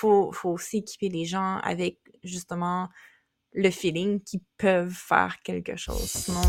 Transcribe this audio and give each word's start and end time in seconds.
faut, 0.00 0.32
faut 0.32 0.50
aussi 0.50 0.78
équiper 0.78 1.10
les 1.10 1.26
gens 1.26 1.58
avec 1.58 1.98
justement 2.24 2.88
le 3.52 3.70
feeling 3.70 4.22
qu'ils 4.22 4.40
peuvent 4.56 4.92
faire 4.92 5.36
quelque 5.44 5.76
chose. 5.76 6.08
Sinon. 6.08 6.40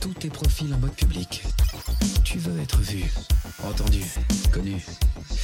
Tous 0.00 0.14
tes 0.14 0.30
profils 0.30 0.72
en 0.72 0.78
mode 0.78 0.94
public. 0.94 1.42
Tu 2.24 2.38
veux 2.38 2.58
être 2.60 2.78
vu, 2.78 3.04
entendu, 3.64 4.02
connu. 4.50 4.82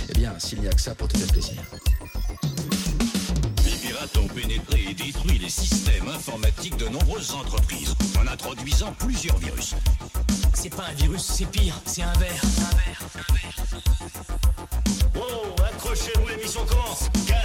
Eh 0.08 0.12
bien, 0.14 0.38
s'il 0.38 0.60
n'y 0.60 0.68
a 0.68 0.72
que 0.72 0.80
ça 0.80 0.94
pour 0.94 1.08
te 1.08 1.18
faire 1.18 1.28
plaisir. 1.28 1.62
Les 3.64 3.76
pirates 3.86 4.16
ont 4.16 4.28
pénétré 4.28 4.86
et 4.90 4.94
détruit 4.94 5.38
les 5.38 5.50
systèmes 5.50 6.08
informatiques 6.08 6.76
de 6.78 6.88
nombreuses 6.88 7.32
entreprises 7.32 7.94
en 8.18 8.26
introduisant 8.26 8.92
plusieurs 8.94 9.36
virus. 9.38 9.74
C'est 10.62 10.76
pas 10.76 10.88
un 10.90 10.92
virus, 10.92 11.22
c'est 11.22 11.46
pire, 11.46 11.74
c'est 11.86 12.02
un 12.02 12.12
verre. 12.18 12.42
Un 12.58 12.76
verre, 12.76 13.02
un 13.14 13.32
verre. 13.32 13.54
Wow, 15.14 15.54
accrochez-vous, 15.64 16.28
l'émission 16.28 16.66
commence 16.66 17.08
4, 17.26 17.38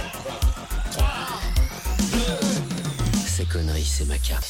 3, 0.90 1.08
2... 2.12 2.18
Ces 3.26 3.46
conneries, 3.46 3.86
c'est 3.86 4.04
ma 4.04 4.18
cape. 4.18 4.44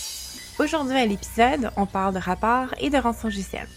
Aujourd'hui 0.59 0.97
à 0.97 1.07
l'épisode, 1.07 1.71
on 1.77 1.87
parle 1.87 2.15
de 2.15 2.19
rapport 2.19 2.67
et 2.81 2.91
de 2.91 2.99
rançon 2.99 3.29
logiciel. 3.29 3.69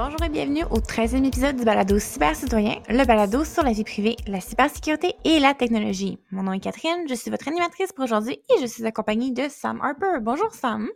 Bonjour 0.00 0.22
et 0.22 0.28
bienvenue 0.28 0.62
au 0.70 0.78
13e 0.78 1.26
épisode 1.26 1.56
du 1.56 1.64
balado 1.64 1.98
Cyber 1.98 2.36
Citoyen, 2.36 2.80
le 2.88 3.04
balado 3.04 3.44
sur 3.44 3.64
la 3.64 3.72
vie 3.72 3.82
privée, 3.82 4.14
la 4.28 4.40
cybersécurité 4.40 5.16
et 5.24 5.40
la 5.40 5.54
technologie. 5.54 6.20
Mon 6.30 6.44
nom 6.44 6.52
est 6.52 6.60
Catherine, 6.60 7.08
je 7.08 7.14
suis 7.14 7.32
votre 7.32 7.48
animatrice 7.48 7.92
pour 7.92 8.04
aujourd'hui 8.04 8.34
et 8.34 8.60
je 8.60 8.66
suis 8.66 8.86
accompagnée 8.86 9.32
de 9.32 9.48
Sam 9.48 9.80
Harper. 9.80 10.20
Bonjour 10.22 10.54
Sam. 10.54 10.88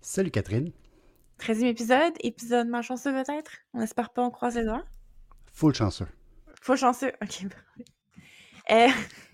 Salut 0.00 0.30
Catherine. 0.30 0.70
13e 1.40 1.64
épisode, 1.64 2.12
épisode 2.20 2.68
malchanceux 2.68 3.12
peut-être? 3.12 3.50
On 3.74 3.80
espère 3.80 4.10
pas, 4.10 4.22
on 4.22 4.30
croise 4.30 4.54
les 4.54 4.64
doigts. 4.64 4.84
Full 5.52 5.74
chanceux. 5.74 6.06
Full 6.62 6.76
chanceux, 6.76 7.12
ok. 7.20 7.46
Euh, 8.70 8.86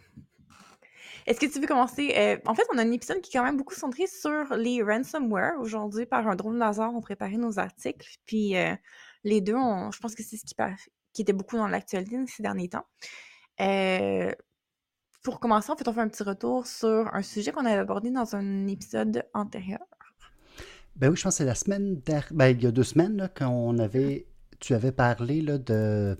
Est-ce 1.26 1.38
que 1.40 1.46
tu 1.46 1.60
veux 1.60 1.66
commencer? 1.66 2.12
Euh, 2.16 2.36
en 2.46 2.54
fait, 2.54 2.64
on 2.72 2.78
a 2.78 2.82
un 2.82 2.90
épisode 2.90 3.20
qui 3.20 3.30
est 3.30 3.38
quand 3.38 3.44
même 3.44 3.56
beaucoup 3.56 3.74
centré 3.74 4.06
sur 4.06 4.54
les 4.56 4.82
ransomware. 4.82 5.54
Aujourd'hui, 5.60 6.06
par 6.06 6.26
un 6.26 6.36
drone 6.36 6.58
laser, 6.58 6.92
on 6.94 7.00
préparait 7.00 7.36
nos 7.36 7.58
articles. 7.58 8.16
Puis 8.26 8.56
euh, 8.56 8.74
les 9.24 9.40
deux, 9.40 9.54
je 9.54 9.98
pense 10.00 10.14
que 10.14 10.22
c'est 10.22 10.36
ce 10.36 10.44
qui, 10.44 11.22
était 11.22 11.32
beaucoup 11.32 11.56
dans 11.56 11.68
l'actualité 11.68 12.16
ces 12.26 12.42
derniers 12.42 12.68
temps. 12.68 12.86
Euh, 13.60 14.32
pour 15.22 15.38
commencer, 15.38 15.70
en 15.70 15.76
fait, 15.76 15.86
on 15.86 15.92
fait 15.92 16.00
un 16.00 16.08
petit 16.08 16.24
retour 16.24 16.66
sur 16.66 17.14
un 17.14 17.22
sujet 17.22 17.52
qu'on 17.52 17.64
avait 17.64 17.80
abordé 17.80 18.10
dans 18.10 18.34
un 18.34 18.66
épisode 18.66 19.24
antérieur. 19.34 19.86
Ben 20.96 21.08
oui, 21.08 21.16
je 21.16 21.22
pense 21.22 21.34
que 21.34 21.38
c'est 21.38 21.44
la 21.44 21.54
semaine 21.54 22.00
dernière, 22.00 22.28
ben, 22.32 22.48
il 22.48 22.62
y 22.62 22.66
a 22.66 22.70
deux 22.70 22.82
semaines, 22.82 23.30
avait, 23.80 24.26
tu 24.58 24.74
avais 24.74 24.92
parlé 24.92 25.40
là, 25.40 25.56
de 25.56 26.18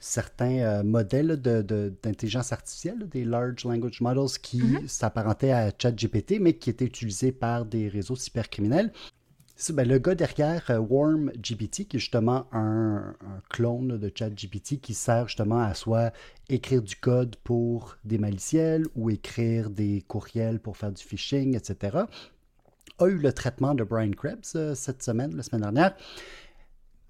certains 0.00 0.58
euh, 0.58 0.82
modèles 0.82 1.26
là, 1.28 1.36
de, 1.36 1.62
de- 1.62 1.92
d'intelligence 2.02 2.52
artificielle, 2.52 3.08
des 3.08 3.24
Large 3.24 3.64
Language 3.64 4.00
Models 4.00 4.38
qui 4.42 4.58
Mhm. 4.62 4.88
s'apparentaient 4.88 5.52
à 5.52 5.70
ChatGPT, 5.76 6.38
mais 6.40 6.54
qui 6.54 6.70
étaient 6.70 6.86
utilisés 6.86 7.32
par 7.32 7.64
des 7.66 7.88
réseaux 7.88 8.16
cybercriminels. 8.16 8.92
Ben, 9.74 9.86
le 9.86 9.98
gars 9.98 10.14
derrière 10.14 10.64
euh, 10.70 10.78
WarmGPT, 10.78 11.84
qui 11.86 11.98
est 11.98 12.00
justement 12.00 12.46
un, 12.50 13.14
un 13.20 13.40
clone 13.50 13.98
de 13.98 14.10
ChatGPT 14.12 14.80
qui 14.80 14.94
sert 14.94 15.28
justement 15.28 15.60
à 15.60 15.74
soit 15.74 16.14
écrire 16.48 16.80
du 16.80 16.96
code 16.96 17.36
pour 17.44 17.98
des 18.02 18.16
maliciels 18.16 18.86
ou 18.96 19.10
écrire 19.10 19.68
des 19.68 20.02
courriels 20.08 20.60
pour 20.60 20.78
faire 20.78 20.92
du 20.92 21.02
phishing, 21.04 21.54
etc., 21.56 21.98
a 22.98 23.06
eu 23.06 23.18
le 23.18 23.32
traitement 23.34 23.74
de 23.74 23.84
Brian 23.84 24.10
Krebs 24.12 24.40
euh, 24.56 24.74
cette 24.74 25.02
semaine, 25.02 25.36
la 25.36 25.42
semaine 25.42 25.60
dernière. 25.62 25.94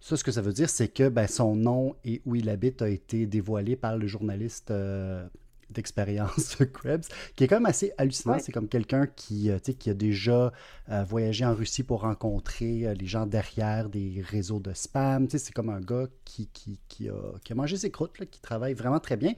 Ça, 0.01 0.17
ce 0.17 0.25
que 0.25 0.33
ça 0.33 0.41
veut 0.41 0.53
dire, 0.53 0.71
c'est 0.71 0.89
que 0.89 1.09
ben, 1.09 1.27
son 1.27 1.55
nom 1.55 1.95
et 2.05 2.23
où 2.25 2.35
il 2.35 2.49
habite 2.49 2.83
a 2.83 2.89
été 2.89 3.27
dévoilé 3.27 3.77
par 3.77 3.99
le 3.99 4.07
journaliste 4.07 4.71
euh, 4.71 5.27
d'expérience 5.71 6.57
Krebs, 6.73 7.05
qui 7.37 7.45
est 7.45 7.49
quand 7.49 7.57
même 7.57 7.67
assez 7.67 7.93
hallucinant. 7.99 8.35
Ouais. 8.35 8.41
C'est 8.41 8.53
comme 8.53 8.69
quelqu'un 8.69 9.07
qui, 9.07 9.51
euh, 9.51 9.59
qui 9.59 9.91
a 9.91 9.95
déjà 9.95 10.53
euh, 10.91 11.05
voyagé 11.05 11.45
en 11.45 11.55
Russie 11.55 11.83
pour 11.83 12.03
rencontrer 12.03 12.87
euh, 12.87 12.95
les 12.95 13.07
gens 13.07 13.27
derrière 13.27 13.89
des 13.89 14.23
réseaux 14.27 14.61
de 14.61 14.73
spam. 14.75 15.29
C'est 15.31 15.53
comme 15.53 15.71
un 15.71 15.81
gars 15.81 16.07
qui, 16.25 16.49
qui, 16.49 16.81
qui 16.89 17.09
a, 17.09 17.39
qui 17.45 17.53
a 17.53 17.57
mangé 17.57 17.77
ses 17.77 17.91
croûtes, 17.91 18.19
là, 18.19 18.27
qui 18.27 18.41
travaille 18.41 18.75
vraiment 18.75 19.01
très 19.01 19.17
bien. 19.17 19.35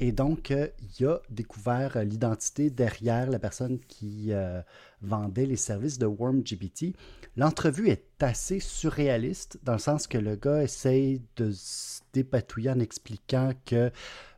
Et 0.00 0.10
donc, 0.10 0.50
euh, 0.50 0.68
il 0.98 1.06
a 1.06 1.20
découvert 1.30 1.96
euh, 1.96 2.04
l'identité 2.04 2.68
derrière 2.68 3.30
la 3.30 3.38
personne 3.38 3.78
qui 3.78 4.32
euh, 4.32 4.60
vendait 5.02 5.46
les 5.46 5.56
services 5.56 5.98
de 5.98 6.06
WormGPT. 6.06 6.96
L'entrevue 7.36 7.88
est 7.88 8.04
assez 8.20 8.58
surréaliste 8.58 9.58
dans 9.62 9.74
le 9.74 9.78
sens 9.78 10.06
que 10.08 10.18
le 10.18 10.34
gars 10.34 10.62
essaye 10.62 11.22
de 11.36 11.52
se 11.52 12.00
dépatouiller 12.12 12.70
en 12.70 12.80
expliquant 12.80 13.52
que 13.64 13.90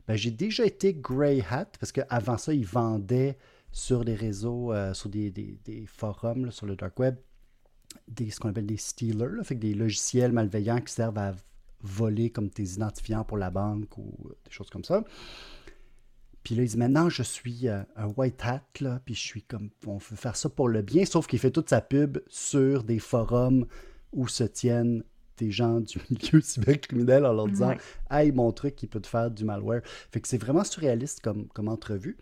ben, 0.06 0.14
j'ai 0.14 0.30
déjà 0.30 0.64
été 0.64 0.94
Grey 0.94 1.42
Hat 1.50 1.72
parce 1.80 1.92
qu'avant 1.92 2.36
ça, 2.36 2.52
il 2.52 2.66
vendait 2.66 3.38
sur 3.72 4.04
des 4.04 4.14
réseaux, 4.14 4.72
sur 4.94 5.10
des, 5.10 5.84
forums 5.86 6.50
sur 6.50 6.64
le 6.64 6.76
dark 6.76 6.98
web, 6.98 7.16
ce 8.18 8.40
qu'on 8.40 8.48
appelle 8.48 8.66
des 8.66 8.78
stealers, 8.78 9.36
là, 9.36 9.44
fait 9.44 9.56
que 9.56 9.60
des 9.60 9.74
logiciels 9.74 10.32
malveillants 10.32 10.80
qui 10.80 10.94
servent 10.94 11.18
à 11.18 11.34
voler 11.82 12.30
comme 12.30 12.50
tes 12.50 12.64
identifiants 12.64 13.24
pour 13.24 13.36
la 13.36 13.50
banque 13.50 13.96
ou 13.98 14.14
euh, 14.26 14.36
des 14.44 14.50
choses 14.50 14.70
comme 14.70 14.84
ça. 14.84 15.04
Puis 16.42 16.54
là, 16.54 16.62
il 16.62 16.68
dit 16.68 16.76
maintenant, 16.76 17.08
je 17.08 17.22
suis 17.22 17.68
euh, 17.68 17.82
un 17.96 18.06
white 18.06 18.40
hat, 18.44 18.62
là, 18.80 19.00
puis 19.04 19.14
je 19.14 19.20
suis 19.20 19.42
comme, 19.42 19.70
on 19.86 19.98
veut 19.98 20.16
faire 20.16 20.36
ça 20.36 20.48
pour 20.48 20.68
le 20.68 20.82
bien, 20.82 21.04
sauf 21.04 21.26
qu'il 21.26 21.40
fait 21.40 21.50
toute 21.50 21.68
sa 21.68 21.80
pub 21.80 22.18
sur 22.28 22.84
des 22.84 23.00
forums 23.00 23.66
où 24.12 24.28
se 24.28 24.44
tiennent 24.44 25.02
des 25.38 25.50
gens 25.50 25.80
du 25.80 25.98
milieu 26.10 26.40
cybercriminel 26.40 27.26
en 27.26 27.32
leur 27.32 27.48
disant 27.48 27.70
Ouais. 27.70 27.78
Hey, 28.10 28.32
mon 28.32 28.52
truc, 28.52 28.82
il 28.82 28.88
peut 28.88 29.00
te 29.00 29.06
faire 29.06 29.30
du 29.30 29.44
malware. 29.44 29.82
Fait 29.84 30.20
que 30.20 30.28
c'est 30.28 30.38
vraiment 30.38 30.64
surréaliste 30.64 31.20
comme, 31.20 31.48
comme 31.48 31.68
entrevue. 31.68 32.16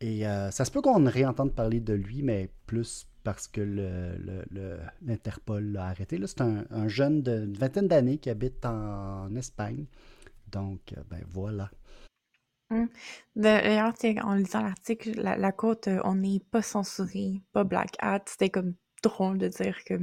Et 0.00 0.26
euh, 0.26 0.50
ça 0.50 0.64
se 0.64 0.70
peut 0.70 0.82
qu'on 0.82 1.04
réentende 1.08 1.54
parler 1.54 1.80
de 1.80 1.94
lui, 1.94 2.22
mais 2.22 2.50
plus 2.66 3.06
parce 3.24 3.48
que 3.48 3.60
le- 3.60 4.44
le- 4.50 4.78
l'Interpol 5.02 5.64
l'a 5.72 5.86
arrêté. 5.86 6.18
C'est 6.26 6.40
un, 6.40 6.64
un 6.70 6.88
jeune 6.88 7.22
d'une 7.22 7.54
vingtaine 7.54 7.88
d'années 7.88 8.18
qui 8.18 8.30
habite 8.30 8.64
en 8.66 9.34
Espagne. 9.36 9.86
Donc, 10.50 10.94
euh, 10.96 11.02
ben 11.10 11.22
voilà. 11.28 11.70
D'ailleurs, 13.36 13.92
tu 13.94 14.14
sais, 14.14 14.20
en 14.22 14.34
lisant 14.34 14.62
l'article, 14.62 15.12
la, 15.20 15.52
quote 15.52 15.88
euh, 15.88 16.00
On 16.04 16.14
n'est 16.16 16.40
pas 16.40 16.62
censuré, 16.62 17.42
pas 17.52 17.64
black 17.64 17.96
hat, 18.00 18.22
c'était 18.26 18.50
comme 18.50 18.74
drôle 19.02 19.38
de 19.38 19.48
dire 19.48 19.76
que 19.84 19.94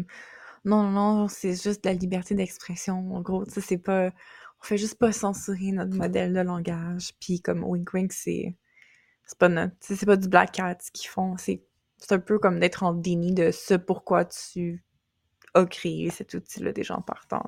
non, 0.65 0.83
non, 0.91 1.15
non, 1.15 1.27
c'est 1.29 1.61
juste 1.61 1.85
la 1.85 1.93
liberté 1.93 2.35
d'expression. 2.35 3.15
En 3.15 3.21
gros, 3.21 3.45
c'est 3.47 3.77
pas. 3.77 4.11
On 4.61 4.65
fait 4.65 4.77
juste 4.77 4.99
pas 4.99 5.11
censurer 5.13 5.71
notre 5.71 5.95
modèle 5.95 6.33
de 6.33 6.41
langage. 6.41 7.13
Puis 7.21 7.41
comme 7.41 7.63
wink 7.63 7.93
wink, 7.93 8.13
c'est. 8.13 8.55
C'est 9.27 9.39
pas 9.39 9.49
notre. 9.49 9.75
C'est 9.81 10.05
pas 10.05 10.17
du 10.17 10.29
black 10.29 10.59
hat 10.59 10.77
qu'ils 10.93 11.09
font. 11.09 11.37
C'est 11.99 12.13
un 12.13 12.19
peu 12.19 12.39
comme 12.39 12.59
d'être 12.59 12.83
en 12.83 12.93
déni 12.93 13.33
de 13.33 13.51
ce 13.51 13.73
pourquoi 13.75 14.25
tu 14.25 14.83
as 15.53 15.65
créé 15.65 16.09
cet 16.09 16.33
outil-là 16.33 16.71
déjà 16.71 16.95
en 16.95 17.01
partant. 17.01 17.43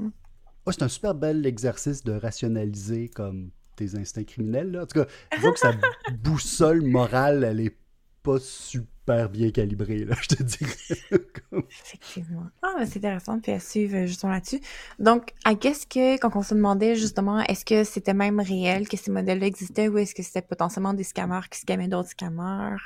Ouais, 0.66 0.73
c'est 0.73 0.84
un 0.84 0.88
super 0.88 1.16
bel 1.16 1.45
exercice 1.45 2.03
de 2.03 2.13
rationaliser 2.13 3.09
comme 3.09 3.50
tes 3.75 3.95
instincts 3.95 4.23
criminels. 4.25 4.72
là. 4.72 4.84
En 4.84 4.85
tout 4.85 5.00
cas, 5.00 5.07
disons 5.35 5.51
que 5.53 5.59
sa 5.59 5.71
boussole 6.24 6.81
morale, 6.81 7.44
elle 7.44 7.62
est 7.62 7.77
pas 8.24 8.38
super 8.39 9.30
bien 9.30 9.50
calibrée, 9.50 10.06
là, 10.06 10.15
je 10.21 10.36
te 10.36 10.44
dirais. 10.44 11.21
Comme- 11.50 11.63
Effectivement. 11.69 12.45
Ah, 12.62 12.86
c'est 12.86 12.98
intéressant, 12.98 13.39
puis 13.39 13.51
à 13.51 13.59
suivre 13.59 13.95
euh, 13.98 14.06
justement 14.06 14.33
là-dessus. 14.33 14.59
Donc, 15.00 15.33
I 15.48 15.56
guess 15.56 15.86
que 15.86 16.18
quand 16.19 16.36
on 16.36 16.44
se 16.44 16.53
demandait 16.53 16.95
justement, 16.95 17.39
est-ce 17.42 17.65
que 17.65 17.83
c'était 17.83 18.13
même 18.13 18.39
réel 18.39 18.88
que 18.88 18.98
ces 18.98 19.09
modèles-là 19.09 19.48
existaient 19.48 19.88
ou 19.88 19.98
est-ce 19.98 20.13
que 20.13 20.21
c'était 20.21 20.44
potentiellement 20.44 20.94
des 20.94 21.03
scammers 21.03 21.50
qui 21.50 21.59
scammaient 21.59 21.88
d'autres 21.88 22.09
scammers? 22.09 22.77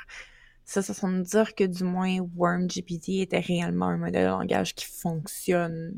Ça, 0.66 0.82
ça 0.82 0.92
semble 0.94 1.22
dire 1.22 1.54
que 1.54 1.64
du 1.64 1.84
moins 1.84 2.18
WormGPT 2.36 3.20
était 3.20 3.38
réellement 3.40 3.86
un 3.86 3.96
modèle 3.96 4.24
de 4.24 4.30
langage 4.30 4.74
qui 4.74 4.84
fonctionne. 4.84 5.94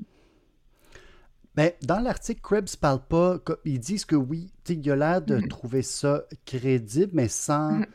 Ben, 1.54 1.72
dans 1.82 1.98
l'article, 2.00 2.40
Krebs 2.40 2.76
parle 2.76 3.00
pas. 3.04 3.38
Ils 3.64 3.80
disent 3.80 4.04
que 4.04 4.14
oui, 4.14 4.52
il 4.68 4.90
a 4.90 4.96
l'air 4.96 5.22
de 5.22 5.36
Mhm. 5.36 5.48
trouver 5.48 5.82
ça 5.82 6.22
crédible, 6.44 7.12
mais 7.14 7.28
sans 7.28 7.78
Mhm. 7.78 7.86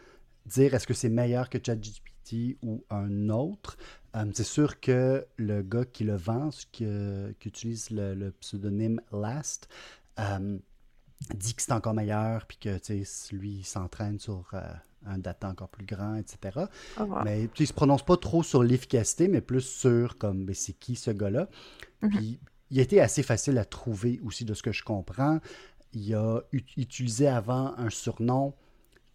dire 0.47 0.73
est-ce 0.73 0.87
que 0.87 0.93
c'est 0.93 1.09
meilleur 1.09 1.49
que 1.49 1.59
ChatGPT 1.63 2.57
ou 2.61 2.83
un 2.89 3.29
autre. 3.29 3.77
Euh, 4.15 4.25
c'est 4.33 4.43
sûr 4.43 4.79
que 4.79 5.25
le 5.37 5.61
gars 5.61 5.85
qui 5.85 6.03
le 6.03 6.15
vend, 6.15 6.49
que- 6.73 7.33
qui 7.39 7.47
utilise 7.49 7.89
le, 7.91 8.15
le 8.15 8.31
pseudonyme 8.31 8.99
Last, 9.11 9.69
euh, 10.19 10.57
dit 11.35 11.53
que 11.53 11.61
c'est 11.61 11.71
encore 11.71 11.93
meilleur, 11.93 12.45
puis 12.45 12.57
que 12.57 12.79
lui, 13.35 13.57
il 13.59 13.65
s'entraîne 13.65 14.19
sur 14.19 14.45
euh, 14.53 14.61
un 15.05 15.17
data 15.17 15.49
encore 15.49 15.69
plus 15.69 15.85
grand, 15.85 16.15
etc. 16.15 16.65
Oh, 16.99 17.03
wow. 17.03 17.23
Mais 17.23 17.49
il 17.59 17.67
se 17.67 17.73
prononce 17.73 18.03
pas 18.03 18.17
trop 18.17 18.43
sur 18.43 18.63
l'efficacité, 18.63 19.27
mais 19.27 19.41
plus 19.41 19.61
sur 19.61 20.17
comme 20.17 20.45
ben, 20.45 20.55
c'est 20.55 20.73
qui 20.73 20.95
ce 20.95 21.11
gars-là. 21.11 21.49
Mhm. 22.01 22.09
Puis 22.09 22.39
il 22.71 22.79
a 22.79 22.81
été 22.81 23.01
assez 23.01 23.23
facile 23.23 23.57
à 23.57 23.65
trouver 23.65 24.19
aussi 24.23 24.45
de 24.45 24.53
ce 24.53 24.63
que 24.63 24.71
je 24.71 24.83
comprends. 24.83 25.39
Il 25.93 26.13
a 26.15 26.41
ut- 26.51 26.65
utilisé 26.77 27.27
avant 27.27 27.75
un 27.77 27.89
surnom 27.89 28.53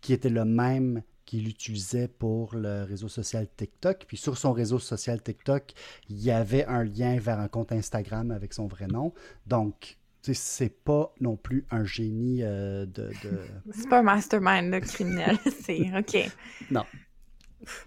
qui 0.01 0.13
était 0.13 0.31
le 0.31 0.45
même 0.45 1.03
qu'il 1.25 1.47
utilisait 1.47 2.09
pour 2.09 2.55
le 2.55 2.85
réseau 2.85 3.09
social 3.09 3.47
TikTok. 3.57 4.05
Puis 4.07 4.17
sur 4.17 4.39
son 4.39 4.53
réseau 4.53 4.79
social 4.79 5.21
TikTok, 5.21 5.75
il 6.09 6.19
y 6.23 6.31
avait 6.31 6.65
un 6.67 6.85
lien 6.85 7.19
vers 7.19 7.39
un 7.39 7.49
compte 7.49 7.73
Instagram 7.73 8.31
avec 8.31 8.55
son 8.55 8.67
vrai 8.67 8.87
nom. 8.87 9.13
Donc, 9.47 9.99
c'est 10.35 10.83
pas 10.85 11.13
non 11.21 11.37
plus 11.37 11.67
un 11.71 11.85
génie 11.85 12.43
euh, 12.43 12.87
de, 12.87 13.11
de- 13.23 13.47
C'est 13.73 13.89
pas 13.89 13.99
un 14.01 14.03
mastermind 14.03 14.71
là, 14.71 14.81
criminel. 14.81 15.39
c'est 15.63 15.81
OK. 15.97 16.31
Non. 16.71 16.85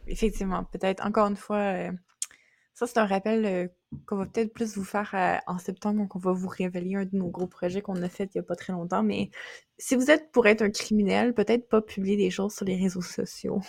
Effectivement, 0.08 0.64
peut-être 0.66 1.06
encore 1.06 1.28
une 1.28 1.38
fois, 1.38 1.58
euh, 1.58 1.92
ça 2.74 2.88
c'est 2.88 2.98
un 2.98 3.06
rappel 3.06 3.46
euh, 3.46 3.68
qu'on 4.06 4.18
va 4.18 4.26
peut-être 4.26 4.54
plus 4.54 4.76
vous 4.78 4.84
faire 4.84 5.42
en 5.48 5.58
septembre, 5.58 6.08
qu'on 6.08 6.20
va 6.20 6.32
vous 6.34 6.48
révéler 6.48 6.96
un 6.96 7.06
de 7.06 7.16
nos 7.16 7.30
gros 7.30 7.48
projets 7.48 7.82
qu'on 7.82 8.02
a 8.02 8.10
fait 8.10 8.30
il 8.34 8.38
y 8.38 8.40
a 8.40 8.44
pas 8.44 8.56
très 8.56 8.74
longtemps. 8.74 9.04
Mais 9.04 9.32
si 9.78 9.96
vous 9.96 10.12
êtes 10.12 10.32
pour 10.32 10.48
être 10.48 10.62
un 10.62 10.70
criminel, 10.70 11.34
peut-être 11.34 11.68
pas 11.70 11.82
publier 11.82 12.18
des 12.18 12.30
choses 12.30 12.54
sur 12.54 12.66
les 12.66 12.76
réseaux 12.76 13.02
sociaux. 13.02 13.62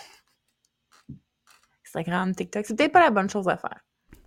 Instagram, 1.84 2.34
TikTok, 2.34 2.64
c'est 2.66 2.76
peut-être 2.76 2.92
pas 2.92 3.00
la 3.04 3.10
bonne 3.10 3.28
chose 3.28 3.48
à 3.48 3.56
faire. 3.56 3.80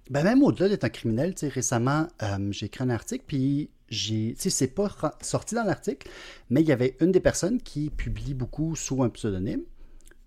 Ben 0.09 0.23
même 0.23 0.43
au-delà 0.43 0.69
d'être 0.69 0.83
un 0.83 0.89
criminel, 0.89 1.33
tu 1.33 1.41
sais, 1.41 1.47
récemment, 1.47 2.07
euh, 2.21 2.51
j'ai 2.51 2.67
écrit 2.67 2.83
un 2.83 2.91
article, 2.91 3.23
puis 3.25 3.71
j'ai, 3.89 4.33
tu 4.35 4.41
sais, 4.43 4.49
c'est 4.49 4.67
pas 4.67 4.89
sorti 5.21 5.55
dans 5.55 5.63
l'article, 5.63 6.09
mais 6.49 6.61
il 6.61 6.67
y 6.67 6.71
avait 6.71 6.97
une 7.01 7.11
des 7.11 7.19
personnes 7.19 7.61
qui 7.61 7.89
publie 7.89 8.33
beaucoup 8.33 8.75
sous 8.75 9.03
un 9.03 9.09
pseudonyme, 9.09 9.61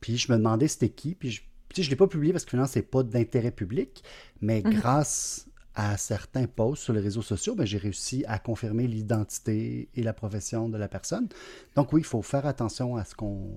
puis 0.00 0.16
je 0.16 0.30
me 0.32 0.36
demandais 0.38 0.68
c'était 0.68 0.88
qui, 0.90 1.14
puis 1.14 1.30
je, 1.30 1.40
tu 1.40 1.46
sais, 1.76 1.82
je 1.82 1.90
l'ai 1.90 1.96
pas 1.96 2.06
publié 2.06 2.32
parce 2.32 2.44
que 2.44 2.50
finalement 2.50 2.68
c'est 2.70 2.82
pas 2.82 3.02
d'intérêt 3.02 3.50
public, 3.50 4.02
mais 4.40 4.62
Mhm. 4.64 4.74
grâce 4.74 5.46
à 5.74 5.96
certains 5.96 6.46
posts 6.46 6.82
sur 6.82 6.92
les 6.92 7.00
réseaux 7.00 7.22
sociaux, 7.22 7.54
ben, 7.54 7.64
j'ai 7.64 7.78
réussi 7.78 8.24
à 8.26 8.38
confirmer 8.40 8.86
l'identité 8.88 9.88
et 9.94 10.02
la 10.02 10.12
profession 10.12 10.68
de 10.68 10.76
la 10.76 10.88
personne. 10.88 11.28
Donc 11.76 11.92
oui, 11.92 12.00
il 12.00 12.04
faut 12.04 12.22
faire 12.22 12.46
attention 12.46 12.96
à 12.96 13.04
ce 13.04 13.14
qu'on 13.14 13.52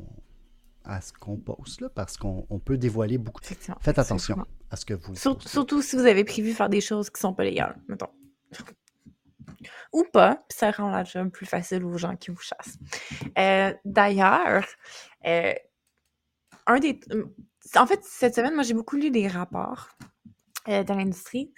à 0.84 1.00
ce 1.00 1.14
qu'on 1.14 1.38
poste, 1.38 1.80
là, 1.82 1.90
parce 1.90 2.18
qu'on 2.18 2.48
on 2.50 2.58
peut 2.58 2.76
dévoiler 2.76 3.20
beaucoup. 3.20 3.40
de-. 3.42 3.46
Faites 3.82 4.00
attention 4.00 4.44
à 4.72 4.76
ce 4.76 4.84
que 4.84 4.96
vous 4.96 5.16
Sur- 5.16 5.36
postez. 5.36 5.50
surtout 5.50 5.80
si 5.84 5.96
vous 5.96 6.06
avez 6.08 6.24
prévu 6.24 6.54
faire 6.54 6.70
des 6.70 6.82
choses 6.82 7.12
qui 7.12 7.20
sont 7.22 7.36
pas 7.36 7.44
légales, 7.44 7.78
mettons. 7.88 8.08
Ou 9.94 10.04
pas, 10.12 10.44
puis 10.48 10.58
ça 10.58 10.72
rend 10.72 10.90
la 10.90 11.04
job 11.04 11.30
plus 11.30 11.46
facile 11.46 11.84
aux 11.86 11.98
gens 11.98 12.16
qui 12.16 12.32
vous 12.32 12.42
chassent. 12.42 12.78
Euh, 13.38 13.74
D'ailleurs, 13.86 14.66
euh, 15.26 15.54
un 16.68 16.80
des. 16.80 17.00
En 17.76 17.86
fait, 17.86 18.04
cette 18.04 18.36
semaine, 18.36 18.54
moi, 18.54 18.64
j'ai 18.64 18.74
beaucoup 18.74 18.96
lu 18.96 19.12
des 19.12 19.28
rapports 19.28 19.90
euh, 20.68 20.84
dans 20.84 20.96
l'industrie. 20.96 21.52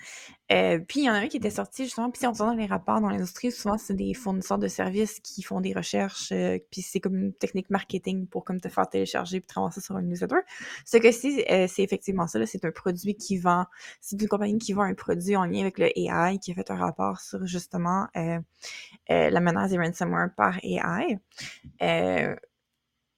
Euh, 0.51 0.79
puis 0.79 1.01
il 1.01 1.03
y 1.03 1.09
en 1.09 1.13
a 1.13 1.17
un 1.17 1.27
qui 1.27 1.37
était 1.37 1.49
sorti 1.49 1.83
justement, 1.83 2.09
puis 2.09 2.19
si 2.19 2.27
on 2.27 2.31
regarde 2.31 2.51
dans 2.51 2.57
les 2.57 2.65
rapports 2.65 3.01
dans 3.01 3.09
l'industrie, 3.09 3.51
souvent 3.51 3.77
c'est 3.77 3.95
des 3.95 4.13
fournisseurs 4.13 4.59
de 4.59 4.67
services 4.69 5.19
qui 5.19 5.43
font 5.43 5.59
des 5.59 5.73
recherches, 5.73 6.31
euh, 6.31 6.57
puis 6.71 6.81
c'est 6.81 7.01
comme 7.01 7.17
une 7.17 7.33
technique 7.33 7.69
marketing 7.69 8.27
pour 8.27 8.45
comme 8.45 8.61
te 8.61 8.69
faire 8.69 8.87
télécharger 8.87 9.41
puis 9.41 9.47
te 9.47 9.55
ramasser 9.55 9.81
sur 9.81 9.97
une 9.97 10.07
newsletter. 10.07 10.37
Ce 10.85 10.97
que 10.97 11.11
c'est, 11.11 11.67
c'est 11.67 11.83
effectivement 11.83 12.27
ça, 12.27 12.45
c'est 12.45 12.63
un 12.63 12.71
produit 12.71 13.15
qui 13.15 13.37
vend, 13.37 13.65
c'est 13.99 14.21
une 14.21 14.27
compagnie 14.27 14.57
qui 14.57 14.71
vend 14.71 14.83
un 14.83 14.93
produit 14.93 15.35
en 15.35 15.45
lien 15.45 15.61
avec 15.61 15.79
le 15.79 15.87
AI, 15.97 16.39
qui 16.39 16.51
a 16.51 16.55
fait 16.55 16.71
un 16.71 16.77
rapport 16.77 17.19
sur 17.19 17.45
justement 17.45 18.07
la 18.13 19.39
menace 19.39 19.71
des 19.71 19.77
ransomware 19.77 20.29
par 20.35 20.59
AI. 20.63 21.19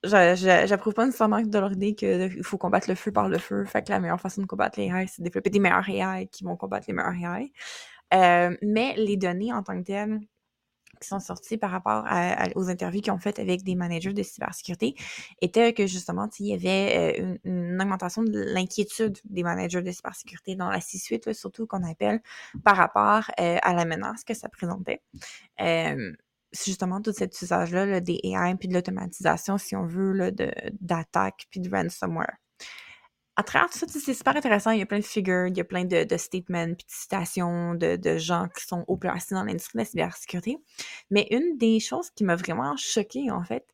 J'approuve 0.06 0.94
pas 0.94 1.06
nécessairement 1.06 1.40
de 1.40 1.58
leur 1.58 1.72
idée 1.72 1.94
qu'il 1.94 2.42
faut 2.42 2.58
combattre 2.58 2.88
le 2.88 2.94
feu 2.94 3.12
par 3.12 3.28
le 3.28 3.38
feu. 3.38 3.64
Fait 3.64 3.82
que 3.82 3.90
la 3.90 4.00
meilleure 4.00 4.20
façon 4.20 4.42
de 4.42 4.46
combattre 4.46 4.78
les 4.80 4.86
AI, 4.86 5.06
c'est 5.06 5.22
de 5.22 5.24
développer 5.28 5.50
des 5.50 5.58
meilleurs 5.58 5.88
AI 5.88 6.28
qui 6.28 6.44
vont 6.44 6.56
combattre 6.56 6.86
les 6.88 6.94
meilleurs 6.94 7.14
AI. 7.14 7.52
Euh, 8.14 8.56
mais 8.62 8.94
les 8.96 9.16
données 9.16 9.52
en 9.52 9.62
tant 9.62 9.78
que 9.78 9.84
telles 9.84 10.20
qui 11.00 11.08
sont 11.08 11.20
sorties 11.20 11.58
par 11.58 11.70
rapport 11.70 12.04
à- 12.06 12.46
aux 12.54 12.68
interviews 12.70 13.00
qu'ils 13.02 13.12
ont 13.12 13.18
faites 13.18 13.38
avec 13.38 13.62
des 13.62 13.74
managers 13.74 14.12
de 14.12 14.22
cybersécurité 14.22 14.94
étaient 15.40 15.72
que 15.74 15.86
justement, 15.86 16.28
il 16.38 16.46
y 16.46 16.54
avait 16.54 17.20
euh, 17.20 17.36
une, 17.44 17.80
augmentation 17.80 18.22
de 18.22 18.38
l'inquiétude 18.38 19.18
des 19.24 19.42
managers 19.42 19.82
de 19.82 19.90
cybersécurité 19.90 20.56
dans 20.56 20.70
la 20.70 20.80
C-suite, 20.80 21.32
surtout 21.32 21.66
qu'on 21.66 21.82
appelle 21.82 22.20
par 22.64 22.76
rapport 22.76 23.30
euh, 23.40 23.58
à 23.62 23.74
la 23.74 23.84
menace 23.84 24.24
que 24.24 24.34
ça 24.34 24.48
présentait. 24.48 25.02
Justement 26.64 27.00
tout 27.00 27.12
cet 27.12 27.40
usage-là 27.40 27.86
là, 27.86 28.00
des 28.00 28.20
AI 28.24 28.54
puis 28.58 28.68
de 28.68 28.74
l'automatisation, 28.74 29.58
si 29.58 29.76
on 29.76 29.86
veut, 29.86 30.12
là, 30.12 30.30
de- 30.30 30.52
d'attaques 30.80 31.46
puis 31.50 31.60
de 31.60 31.70
ransomware. 31.70 32.36
À 33.38 33.42
travers 33.42 33.68
tout 33.68 33.78
ça, 33.78 33.86
c'est 33.86 34.14
super 34.14 34.34
intéressant. 34.34 34.70
Il 34.70 34.78
y 34.78 34.82
a 34.82 34.86
plein 34.86 34.98
de 34.98 35.04
figures, 35.04 35.46
il 35.48 35.56
y 35.56 35.60
a 35.60 35.64
plein 35.64 35.84
de, 35.84 36.06
statements 36.16 36.74
puis 36.74 36.86
de 36.86 36.90
citations 36.90 37.74
de, 37.74 37.96
de 37.96 38.16
gens 38.16 38.48
qui 38.56 38.64
sont 38.64 38.84
haut 38.88 38.96
placés 38.96 39.34
dans 39.34 39.44
l'industrie 39.44 39.74
de 39.74 39.82
la 39.82 39.84
cybersécurité. 39.84 40.56
Mais 41.10 41.26
une 41.30 41.58
des 41.58 41.78
choses 41.78 42.10
qui 42.10 42.24
m'a 42.24 42.36
vraiment 42.36 42.74
choquée, 42.78 43.30
en 43.30 43.44
fait, 43.44 43.66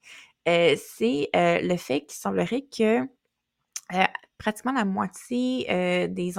euh, 0.49 0.75
c'est 0.77 1.29
euh, 1.37 1.61
le 1.63 1.77
fait 1.77 2.01
qu'il 2.01 2.19
semblerait 2.19 2.63
que 2.63 3.03
euh, 3.03 4.05
pratiquement 4.43 4.73
la 4.73 4.85
moitié 4.85 5.71
euh, 5.71 6.09
des, 6.09 6.35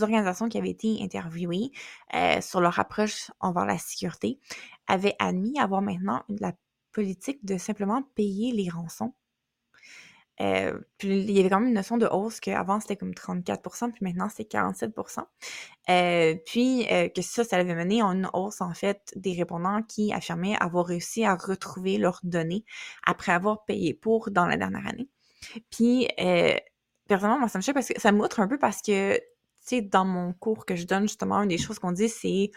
organisations 0.00 0.48
qui 0.48 0.58
avaient 0.58 0.70
été 0.70 0.98
interviewées 1.00 1.70
euh, 2.12 2.40
sur 2.40 2.60
leur 2.60 2.80
approche 2.80 3.30
envers 3.38 3.64
la 3.64 3.78
sécurité 3.78 4.40
avaient 4.88 5.14
admis 5.20 5.60
avoir 5.60 5.80
maintenant 5.80 6.24
la 6.28 6.52
politique 6.90 7.44
de 7.44 7.56
simplement 7.56 8.02
payer 8.16 8.50
les 8.50 8.68
rançons. 8.68 9.14
Euh, 10.40 10.80
il 11.04 11.30
y 11.30 11.38
avait 11.38 11.48
quand 11.48 11.60
même 11.60 11.68
une 11.68 11.76
notion 11.76 11.96
de 11.96 12.06
hausse 12.06 12.40
qu'avant 12.40 12.80
c'était 12.80 12.96
comme 12.96 13.12
34%, 13.12 13.92
puis 13.92 14.00
maintenant 14.02 14.28
c'est 14.28 14.50
47%. 14.50 15.20
Euh, 15.90 16.34
puis 16.44 16.88
que 17.14 17.22
ça, 17.22 17.44
ça 17.44 17.56
avait 17.56 17.76
mené 17.76 18.02
à 18.02 18.06
une 18.06 18.28
hausse 18.32 18.62
en 18.62 18.74
fait 18.74 19.12
des 19.14 19.32
répondants 19.34 19.84
qui 19.84 20.12
affirmaient 20.12 20.56
avoir 20.58 20.86
réussi 20.86 21.24
à 21.24 21.36
retrouver 21.36 21.98
leurs 21.98 22.18
données 22.24 22.64
après 23.06 23.30
avoir 23.30 23.64
payé 23.64 23.94
pour 23.94 24.32
dans 24.32 24.48
la 24.48 24.56
dernière 24.56 24.88
année. 24.88 25.08
Puis 25.70 26.08
personnellement, 27.08 27.40
moi 27.40 27.48
ça 27.48 27.58
me 27.58 27.62
choque 27.62 27.74
parce 27.74 27.88
que 27.88 28.00
ça 28.00 28.12
m'outre 28.12 28.40
un 28.40 28.48
peu 28.48 28.58
parce 28.58 28.82
que 28.82 29.16
tu 29.16 29.22
sais, 29.60 29.80
dans 29.82 30.04
mon 30.04 30.32
cours 30.34 30.66
que 30.66 30.76
je 30.76 30.86
donne, 30.86 31.02
justement, 31.02 31.42
une 31.42 31.48
des 31.48 31.58
choses 31.58 31.78
qu'on 31.78 31.92
dit, 31.92 32.08
c'est 32.08 32.50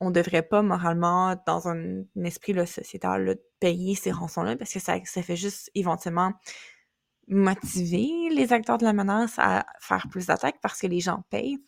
on 0.00 0.10
devrait 0.10 0.42
pas 0.42 0.62
moralement, 0.62 1.36
dans 1.46 1.68
un, 1.68 2.00
un 2.00 2.24
esprit 2.24 2.54
là, 2.54 2.66
sociétal, 2.66 3.24
là, 3.24 3.34
payer 3.60 3.94
ces 3.94 4.10
rançons-là 4.10 4.56
parce 4.56 4.72
que 4.72 4.80
ça, 4.80 4.96
ça 5.04 5.22
fait 5.22 5.36
juste 5.36 5.70
éventuellement 5.74 6.32
motiver 7.30 8.28
les 8.30 8.52
acteurs 8.52 8.78
de 8.78 8.84
la 8.84 8.92
menace 8.92 9.38
à 9.38 9.64
faire 9.80 10.08
plus 10.10 10.26
d'attaques 10.26 10.58
parce 10.60 10.80
que 10.80 10.86
les 10.86 11.00
gens 11.00 11.22
payent. 11.30 11.58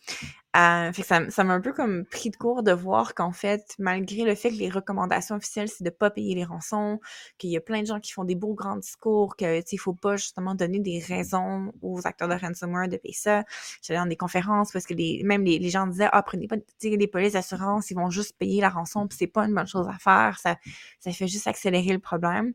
Euh, 0.55 0.93
fait 0.93 1.01
que 1.01 1.07
ça, 1.07 1.29
ça 1.31 1.43
m'a 1.43 1.53
un 1.53 1.61
peu 1.61 1.73
comme 1.73 2.05
pris 2.05 2.29
de 2.29 2.35
court 2.35 2.61
de 2.61 2.71
voir 2.71 3.15
qu'en 3.15 3.31
fait, 3.31 3.73
malgré 3.79 4.23
le 4.23 4.35
fait 4.35 4.49
que 4.49 4.55
les 4.55 4.69
recommandations 4.69 5.35
officielles, 5.35 5.67
c'est 5.67 5.83
de 5.83 5.89
pas 5.89 6.11
payer 6.11 6.35
les 6.35 6.43
rançons, 6.43 6.99
qu'il 7.39 7.49
y 7.49 7.57
a 7.57 7.61
plein 7.61 7.81
de 7.81 7.87
gens 7.87 7.99
qui 7.99 8.11
font 8.11 8.23
des 8.23 8.35
beaux 8.35 8.53
grands 8.53 8.77
discours, 8.77 9.35
que 9.35 9.63
il 9.71 9.77
faut 9.77 9.95
pas 9.95 10.15
justement 10.15 10.53
donner 10.53 10.79
des 10.79 10.99
raisons 10.99 11.71
aux 11.81 12.05
acteurs 12.05 12.27
de 12.27 12.35
ransomware 12.35 12.87
de 12.87 12.97
payer 12.97 13.15
ça. 13.15 13.43
J'allais 13.81 13.99
dans 13.99 14.05
des 14.05 14.15
conférences 14.15 14.71
parce 14.71 14.85
que 14.85 14.93
les, 14.93 15.23
même 15.23 15.43
les, 15.43 15.69
gens 15.69 15.87
disaient 15.87 16.09
Ah, 16.11 16.21
prenez 16.21 16.47
pas 16.47 16.57
les 16.83 17.07
polices 17.07 17.33
d'assurance, 17.33 17.89
ils 17.89 17.95
vont 17.95 18.11
juste 18.11 18.37
payer 18.37 18.61
la 18.61 18.69
rançon, 18.69 19.07
puis 19.07 19.17
c'est 19.17 19.27
pas 19.27 19.45
une 19.45 19.55
bonne 19.55 19.65
chose 19.65 19.87
à 19.87 19.97
faire, 19.97 20.37
ça, 20.39 20.57
ça 20.99 21.11
fait 21.11 21.27
juste 21.27 21.47
accélérer 21.47 21.93
le 21.93 21.99
problème. 21.99 22.53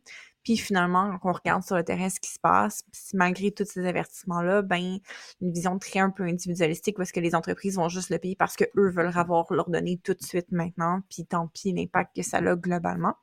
Puis 0.48 0.56
finalement, 0.56 1.18
quand 1.18 1.28
on 1.28 1.32
regarde 1.34 1.62
sur 1.62 1.76
le 1.76 1.84
terrain 1.84 2.08
ce 2.08 2.18
qui 2.18 2.30
se 2.30 2.38
passe, 2.38 2.82
malgré 3.12 3.50
tous 3.50 3.66
ces 3.66 3.84
avertissements-là, 3.84 4.62
ben, 4.62 4.98
une 5.42 5.52
vision 5.52 5.78
très 5.78 5.98
un 5.98 6.08
peu 6.08 6.22
individualistique 6.22 6.96
parce 6.96 7.12
que 7.12 7.20
les 7.20 7.34
entreprises 7.34 7.76
vont 7.76 7.90
juste 7.90 8.08
le 8.08 8.18
payer 8.18 8.34
parce 8.34 8.56
que 8.56 8.64
eux 8.78 8.88
veulent 8.88 9.12
avoir 9.14 9.52
leurs 9.52 9.68
données 9.68 10.00
tout 10.02 10.14
de 10.14 10.22
suite 10.22 10.50
maintenant, 10.50 11.02
puis 11.10 11.26
tant 11.26 11.48
pis 11.48 11.74
l'impact 11.74 12.16
que 12.16 12.22
ça 12.22 12.38
a 12.38 12.56
globalement. 12.56 13.14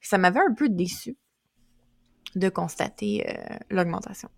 Ça 0.00 0.16
m'avait 0.16 0.40
un 0.40 0.54
peu 0.54 0.70
déçu 0.70 1.18
de 2.34 2.48
constater 2.48 3.28
euh, 3.28 3.58
l'augmentation. 3.68 4.30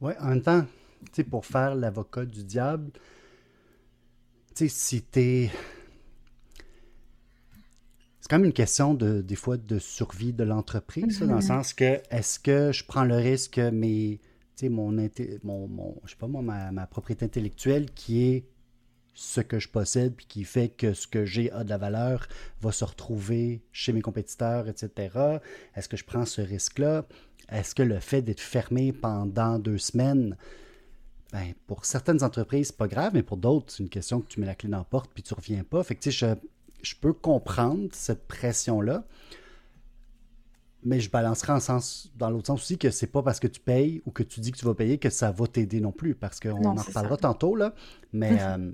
Ouais, 0.00 0.16
en 0.20 0.28
même 0.28 0.40
temps, 0.40 0.64
tu 1.12 1.22
pour 1.22 1.44
faire 1.44 1.74
l'avocat 1.74 2.24
du 2.24 2.44
diable, 2.44 2.92
tu 4.54 4.70
si 4.70 5.02
t'es. 5.02 5.50
C'est 8.24 8.30
quand 8.30 8.38
même 8.38 8.46
une 8.46 8.54
question 8.54 8.94
de, 8.94 9.20
des 9.20 9.36
fois 9.36 9.58
de 9.58 9.78
survie 9.78 10.32
de 10.32 10.44
l'entreprise, 10.44 11.18
dans 11.26 11.34
le 11.34 11.42
sens 11.42 11.74
que 11.74 12.00
est-ce 12.10 12.38
que 12.38 12.72
je 12.72 12.82
prends 12.82 13.04
le 13.04 13.16
risque 13.16 13.56
que 13.56 13.68
mes, 13.68 14.18
tu 14.56 14.64
sais, 14.64 14.68
mon, 14.70 14.90
mon, 15.42 15.68
mon- 15.68 16.00
je 16.06 16.12
sais 16.12 16.16
pas 16.16 16.26
moi, 16.26 16.40
ma, 16.40 16.72
ma 16.72 16.86
propriété 16.86 17.26
intellectuelle 17.26 17.90
qui 17.90 18.24
est 18.24 18.46
ce 19.12 19.42
que 19.42 19.58
je 19.58 19.68
possède 19.68 20.14
puis 20.14 20.24
qui 20.24 20.44
fait 20.44 20.70
que 20.70 20.94
ce 20.94 21.06
que 21.06 21.26
j'ai 21.26 21.52
a 21.52 21.64
de 21.64 21.68
la 21.68 21.76
valeur 21.76 22.26
va 22.62 22.72
se 22.72 22.86
retrouver 22.86 23.60
chez 23.72 23.92
mes 23.92 24.00
compétiteurs, 24.00 24.68
etc. 24.68 25.38
Est-ce 25.76 25.90
que 25.90 25.98
je 25.98 26.04
prends 26.06 26.24
ce 26.24 26.40
risque-là? 26.40 27.04
Est-ce 27.50 27.74
que 27.74 27.82
le 27.82 28.00
fait 28.00 28.22
d'être 28.22 28.40
fermé 28.40 28.94
pendant 28.94 29.58
deux 29.58 29.76
semaines, 29.76 30.38
ben, 31.30 31.52
pour 31.66 31.84
certaines 31.84 32.22
entreprises, 32.24 32.68
c'est 32.68 32.76
pas 32.78 32.88
grave, 32.88 33.12
mais 33.12 33.22
pour 33.22 33.36
d'autres, 33.36 33.70
c'est 33.70 33.82
une 33.82 33.90
question 33.90 34.22
que 34.22 34.28
tu 34.28 34.40
mets 34.40 34.46
la 34.46 34.54
clé 34.54 34.70
dans 34.70 34.78
la 34.78 34.84
porte 34.84 35.10
puis 35.12 35.22
tu 35.22 35.34
reviens 35.34 35.62
pas. 35.62 35.84
Fait 35.84 35.94
que, 35.94 36.00
tu 36.00 36.10
sais, 36.10 36.16
je, 36.26 36.34
je 36.84 36.94
peux 36.94 37.12
comprendre 37.12 37.88
cette 37.92 38.26
pression-là. 38.28 39.04
Mais 40.86 41.00
je 41.00 41.10
balancerai 41.10 41.54
en 41.54 41.60
sens, 41.60 42.12
dans 42.16 42.28
l'autre 42.28 42.48
sens 42.48 42.60
aussi 42.60 42.76
que 42.76 42.90
c'est 42.90 43.06
pas 43.06 43.22
parce 43.22 43.40
que 43.40 43.46
tu 43.46 43.58
payes 43.58 44.02
ou 44.04 44.10
que 44.10 44.22
tu 44.22 44.40
dis 44.40 44.52
que 44.52 44.58
tu 44.58 44.66
vas 44.66 44.74
payer 44.74 44.98
que 44.98 45.08
ça 45.08 45.32
va 45.32 45.46
t'aider 45.46 45.80
non 45.80 45.92
plus, 45.92 46.14
parce 46.14 46.40
qu'on 46.40 46.62
en 46.62 46.74
reparlera 46.74 47.14
ça. 47.14 47.22
tantôt, 47.22 47.56
là. 47.56 47.74
Mais 48.12 48.36
euh, 48.42 48.70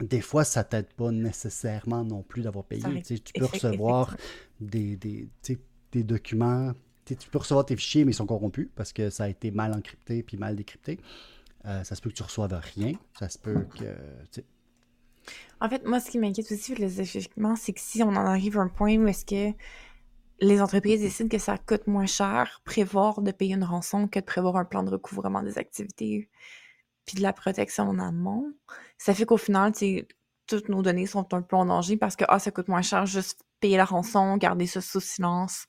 des 0.00 0.20
fois, 0.20 0.44
ça 0.44 0.64
t'aide 0.64 0.92
pas 0.92 1.10
nécessairement 1.10 2.04
non 2.04 2.22
plus 2.22 2.42
d'avoir 2.42 2.66
payé. 2.66 2.82
Tu 3.02 3.32
peux 3.34 3.46
recevoir 3.46 4.18
des, 4.60 4.96
des, 4.96 6.04
documents, 6.04 6.74
tu 7.06 7.16
peux 7.30 7.38
recevoir 7.38 7.64
tes 7.64 7.76
fichiers, 7.76 8.04
mais 8.04 8.12
ils 8.12 8.16
sont 8.16 8.26
corrompus 8.26 8.68
parce 8.76 8.92
que 8.92 9.08
ça 9.08 9.24
a 9.24 9.28
été 9.28 9.50
mal 9.50 9.72
encrypté 9.72 10.22
puis 10.22 10.36
mal 10.36 10.56
décrypté. 10.56 11.00
Euh, 11.64 11.84
ça 11.84 11.94
se 11.94 12.02
peut 12.02 12.10
que 12.10 12.16
tu 12.16 12.22
reçoives 12.22 12.58
rien. 12.74 12.92
Ça 13.18 13.30
se 13.30 13.38
peut 13.38 13.64
que. 13.78 14.42
En 15.60 15.68
fait, 15.68 15.84
moi, 15.86 16.00
ce 16.00 16.10
qui 16.10 16.18
m'inquiète 16.18 16.50
aussi 16.50 16.72
échauffements, 16.72 17.56
c'est 17.56 17.72
que 17.72 17.80
si 17.80 18.02
on 18.02 18.08
en 18.08 18.26
arrive 18.26 18.58
à 18.58 18.62
un 18.62 18.68
point 18.68 18.96
où 18.96 19.06
est-ce 19.06 19.24
que 19.24 19.56
les 20.40 20.62
entreprises 20.62 21.00
décident 21.00 21.28
que 21.28 21.38
ça 21.38 21.58
coûte 21.58 21.86
moins 21.86 22.06
cher 22.06 22.62
prévoir 22.64 23.20
de 23.20 23.30
payer 23.30 23.54
une 23.54 23.64
rançon 23.64 24.08
que 24.08 24.18
de 24.18 24.24
prévoir 24.24 24.56
un 24.56 24.64
plan 24.64 24.82
de 24.82 24.90
recouvrement 24.90 25.42
des 25.42 25.58
activités 25.58 26.30
puis 27.04 27.16
de 27.16 27.22
la 27.22 27.32
protection 27.32 27.84
en 27.88 27.98
amont, 27.98 28.52
ça 28.96 29.14
fait 29.14 29.26
qu'au 29.26 29.36
final, 29.36 29.72
toutes 30.46 30.68
nos 30.68 30.82
données 30.82 31.06
sont 31.06 31.32
un 31.34 31.42
peu 31.42 31.56
en 31.56 31.66
danger 31.66 31.96
parce 31.96 32.16
que 32.16 32.24
ah, 32.28 32.38
ça 32.38 32.50
coûte 32.50 32.68
moins 32.68 32.82
cher 32.82 33.06
juste 33.06 33.44
payer 33.60 33.76
la 33.76 33.84
rançon, 33.84 34.36
garder 34.36 34.66
ça 34.66 34.80
sous 34.80 35.00
silence 35.00 35.66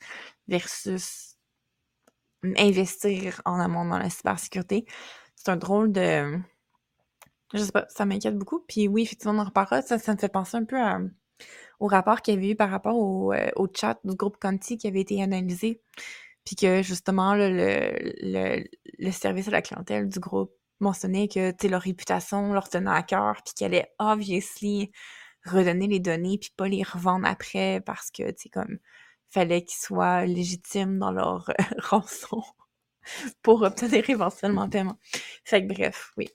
versus 0.48 1.36
investir 2.58 3.42
en 3.46 3.60
amont 3.60 3.86
dans 3.86 3.98
la 3.98 4.10
cybersécurité. 4.10 4.86
C'est 5.36 5.50
un 5.50 5.58
drôle 5.58 5.92
de 5.92 6.40
je 7.54 7.64
sais 7.64 7.72
pas, 7.72 7.86
ça 7.90 8.06
m'inquiète 8.06 8.38
beaucoup. 8.38 8.60
Puis 8.68 8.88
oui, 8.88 9.04
effectivement, 9.04 9.34
on 9.36 9.40
en 9.40 9.46
reparlera. 9.46 9.82
Ça, 9.82 10.00
ça 10.00 10.14
me 10.14 10.18
fait 10.18 10.30
penser 10.30 10.58
un 10.58 10.66
peu 10.66 10.80
à- 10.82 11.00
au 11.80 11.88
rapport 11.88 12.22
qu'il 12.22 12.36
y 12.36 12.38
avait 12.38 12.52
eu 12.52 12.56
par 12.56 12.70
rapport 12.72 12.98
au, 12.98 13.34
euh, 13.34 13.50
au 13.56 13.68
chat 13.74 14.00
du 14.06 14.16
groupe 14.16 14.38
Conti 14.42 14.78
qui 14.78 14.88
avait 14.88 15.02
été 15.02 15.22
analysé. 15.24 15.82
Puis 16.46 16.56
que 16.56 16.82
justement, 16.84 17.36
le, 17.36 17.50
le, 18.22 18.64
le 19.00 19.12
service 19.12 19.48
à 19.50 19.52
la 19.52 19.62
clientèle 19.62 20.10
du 20.10 20.20
groupe 20.20 20.54
mentionnait 20.80 21.28
que 21.28 21.54
leur 21.68 21.82
réputation 21.84 22.54
leur 22.54 22.70
tenait 22.70 22.92
à 22.92 23.04
cœur, 23.04 23.38
puis 23.46 23.54
qu'elle 23.56 23.76
allait 23.76 23.92
obviously 24.00 24.92
redonner 25.46 25.88
les 25.88 26.00
données, 26.00 26.38
puis 26.40 26.52
pas 26.58 26.68
les 26.68 26.84
revendre 26.84 27.28
après 27.28 27.82
parce 27.86 28.12
que, 28.12 28.32
tu 28.32 28.50
comme, 28.50 28.80
fallait 29.32 29.64
qu'ils 29.64 29.80
soient 29.82 30.26
légitimes 30.26 31.00
dans 31.00 31.12
leur 31.12 31.50
euh, 31.52 31.54
rançon 31.80 32.44
pour 33.42 33.62
obtenir 33.64 34.10
éventuellement 34.10 34.70
paiement. 34.70 34.98
Fait 35.46 35.66
que 35.66 35.74
bref, 35.74 36.12
oui. 36.18 36.30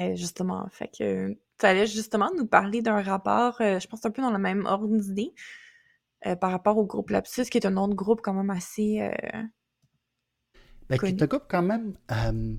Euh, 0.00 0.14
justement, 0.16 0.66
fait 0.70 0.88
que 0.96 1.32
tu 1.58 1.66
allais 1.66 1.86
justement 1.86 2.30
nous 2.36 2.46
parler 2.46 2.82
d'un 2.82 3.02
rapport, 3.02 3.60
euh, 3.60 3.80
je 3.80 3.88
pense 3.88 4.04
un 4.04 4.10
peu 4.10 4.22
dans 4.22 4.30
le 4.30 4.38
même 4.38 4.64
ordre 4.66 4.96
d'idée, 4.96 5.34
euh, 6.26 6.36
par 6.36 6.50
rapport 6.52 6.76
au 6.78 6.84
groupe 6.86 7.10
Lapsus, 7.10 7.44
qui 7.46 7.58
est 7.58 7.66
un 7.66 7.76
autre 7.76 7.94
groupe 7.94 8.20
quand 8.22 8.34
même 8.34 8.50
assez... 8.50 9.00
euh, 9.02 9.42
Ben, 10.88 10.98
qui 10.98 11.06
est 11.06 11.22
un 11.22 11.26
groupe 11.26 11.44
quand 11.48 11.62
même 11.62 11.94
euh, 12.12 12.54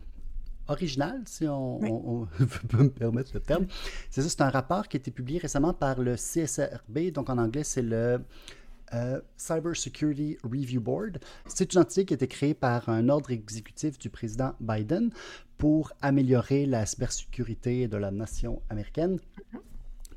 original, 0.68 1.22
si 1.26 1.48
on, 1.48 1.80
Oui. 1.80 1.90
on- 1.92 2.28
on 2.40 2.46
peut 2.68 2.84
me 2.84 2.90
permettre 2.90 3.32
le 3.34 3.40
terme. 3.40 3.68
C'est 4.12 4.22
ça, 4.22 4.30
c'est 4.30 4.42
un 4.42 4.50
rapport 4.50 4.88
qui 4.88 4.98
a 4.98 5.00
été 5.00 5.12
publié 5.12 5.40
récemment 5.40 5.74
par 5.74 6.00
le 6.02 6.16
CSRB, 6.16 7.12
donc 7.12 7.30
en 7.30 7.38
anglais, 7.38 7.64
c'est 7.64 7.82
le 7.82 8.20
euh, 8.94 9.22
Cyber 9.38 9.76
Security 9.76 10.38
Review 10.44 10.82
Board. 10.82 11.20
C'est 11.46 11.74
une 11.74 11.80
entité 11.82 12.06
qui 12.06 12.14
a 12.14 12.16
été 12.16 12.28
créée 12.28 12.54
par 12.56 12.90
un 12.90 13.08
ordre 13.10 13.32
exécutif 13.32 13.98
du 14.00 14.10
président 14.10 14.54
Biden 14.60 15.12
pour 15.60 15.92
améliorer 16.02 16.66
la 16.66 16.86
cybersécurité 16.88 17.88
de 17.88 17.98
la 17.98 18.10
nation 18.12 18.62
américaine. 18.70 19.20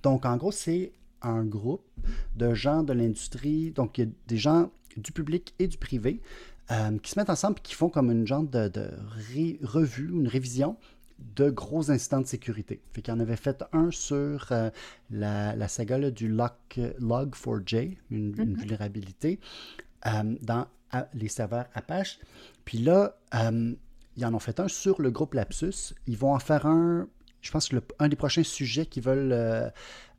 Donc, 0.02 0.24
en 0.24 0.36
gros, 0.38 0.52
c'est 0.52 0.92
un 1.20 1.44
groupe 1.44 1.84
de 2.36 2.54
gens 2.54 2.82
de 2.82 2.92
l'industrie, 2.92 3.70
donc 3.72 3.98
il 3.98 4.04
y 4.04 4.08
a 4.08 4.10
des 4.28 4.38
gens 4.38 4.70
du 4.96 5.12
public 5.12 5.54
et 5.58 5.66
du 5.68 5.76
privé 5.78 6.20
euh, 6.70 6.96
qui 6.98 7.10
se 7.10 7.18
mettent 7.18 7.30
ensemble 7.30 7.56
et 7.58 7.62
qui 7.62 7.74
font 7.74 7.88
comme 7.88 8.10
une 8.10 8.26
genre 8.26 8.44
de, 8.44 8.68
de 8.68 8.88
ré- 9.34 9.58
revue, 9.62 10.08
une 10.10 10.28
révision 10.28 10.76
de 11.36 11.50
gros 11.50 11.90
incidents 11.90 12.20
de 12.20 12.26
sécurité. 12.26 12.80
Fait 12.92 13.02
qu'il 13.02 13.12
en 13.14 13.20
avait 13.20 13.36
fait 13.36 13.64
un 13.72 13.90
sur 13.90 14.46
euh, 14.52 14.70
la, 15.10 15.54
la 15.56 15.68
saga 15.68 15.98
là, 15.98 16.10
du 16.10 16.28
Lock- 16.28 16.80
Log4j, 17.00 17.96
une, 18.10 18.34
une 18.38 18.54
vulnérabilité 18.56 19.38
euh, 20.06 20.36
dans 20.42 20.66
les 21.14 21.28
serveurs 21.28 21.66
Apache. 21.74 22.18
Puis 22.64 22.78
là, 22.78 23.16
ils 24.16 24.24
en 24.26 24.34
ont 24.34 24.38
fait 24.38 24.60
un 24.60 24.68
sur 24.68 25.00
le 25.00 25.10
groupe 25.10 25.34
Lapsus. 25.34 25.94
Ils 26.06 26.16
vont 26.16 26.34
en 26.34 26.38
faire 26.38 26.66
un, 26.66 27.08
je 27.40 27.50
pense 27.50 27.68
que 27.68 27.76
le- 27.76 27.82
un 27.98 28.08
des 28.08 28.16
prochains 28.16 28.42
sujets 28.42 28.86
qu'ils 28.86 29.02
veulent 29.02 29.32
euh, 29.32 29.68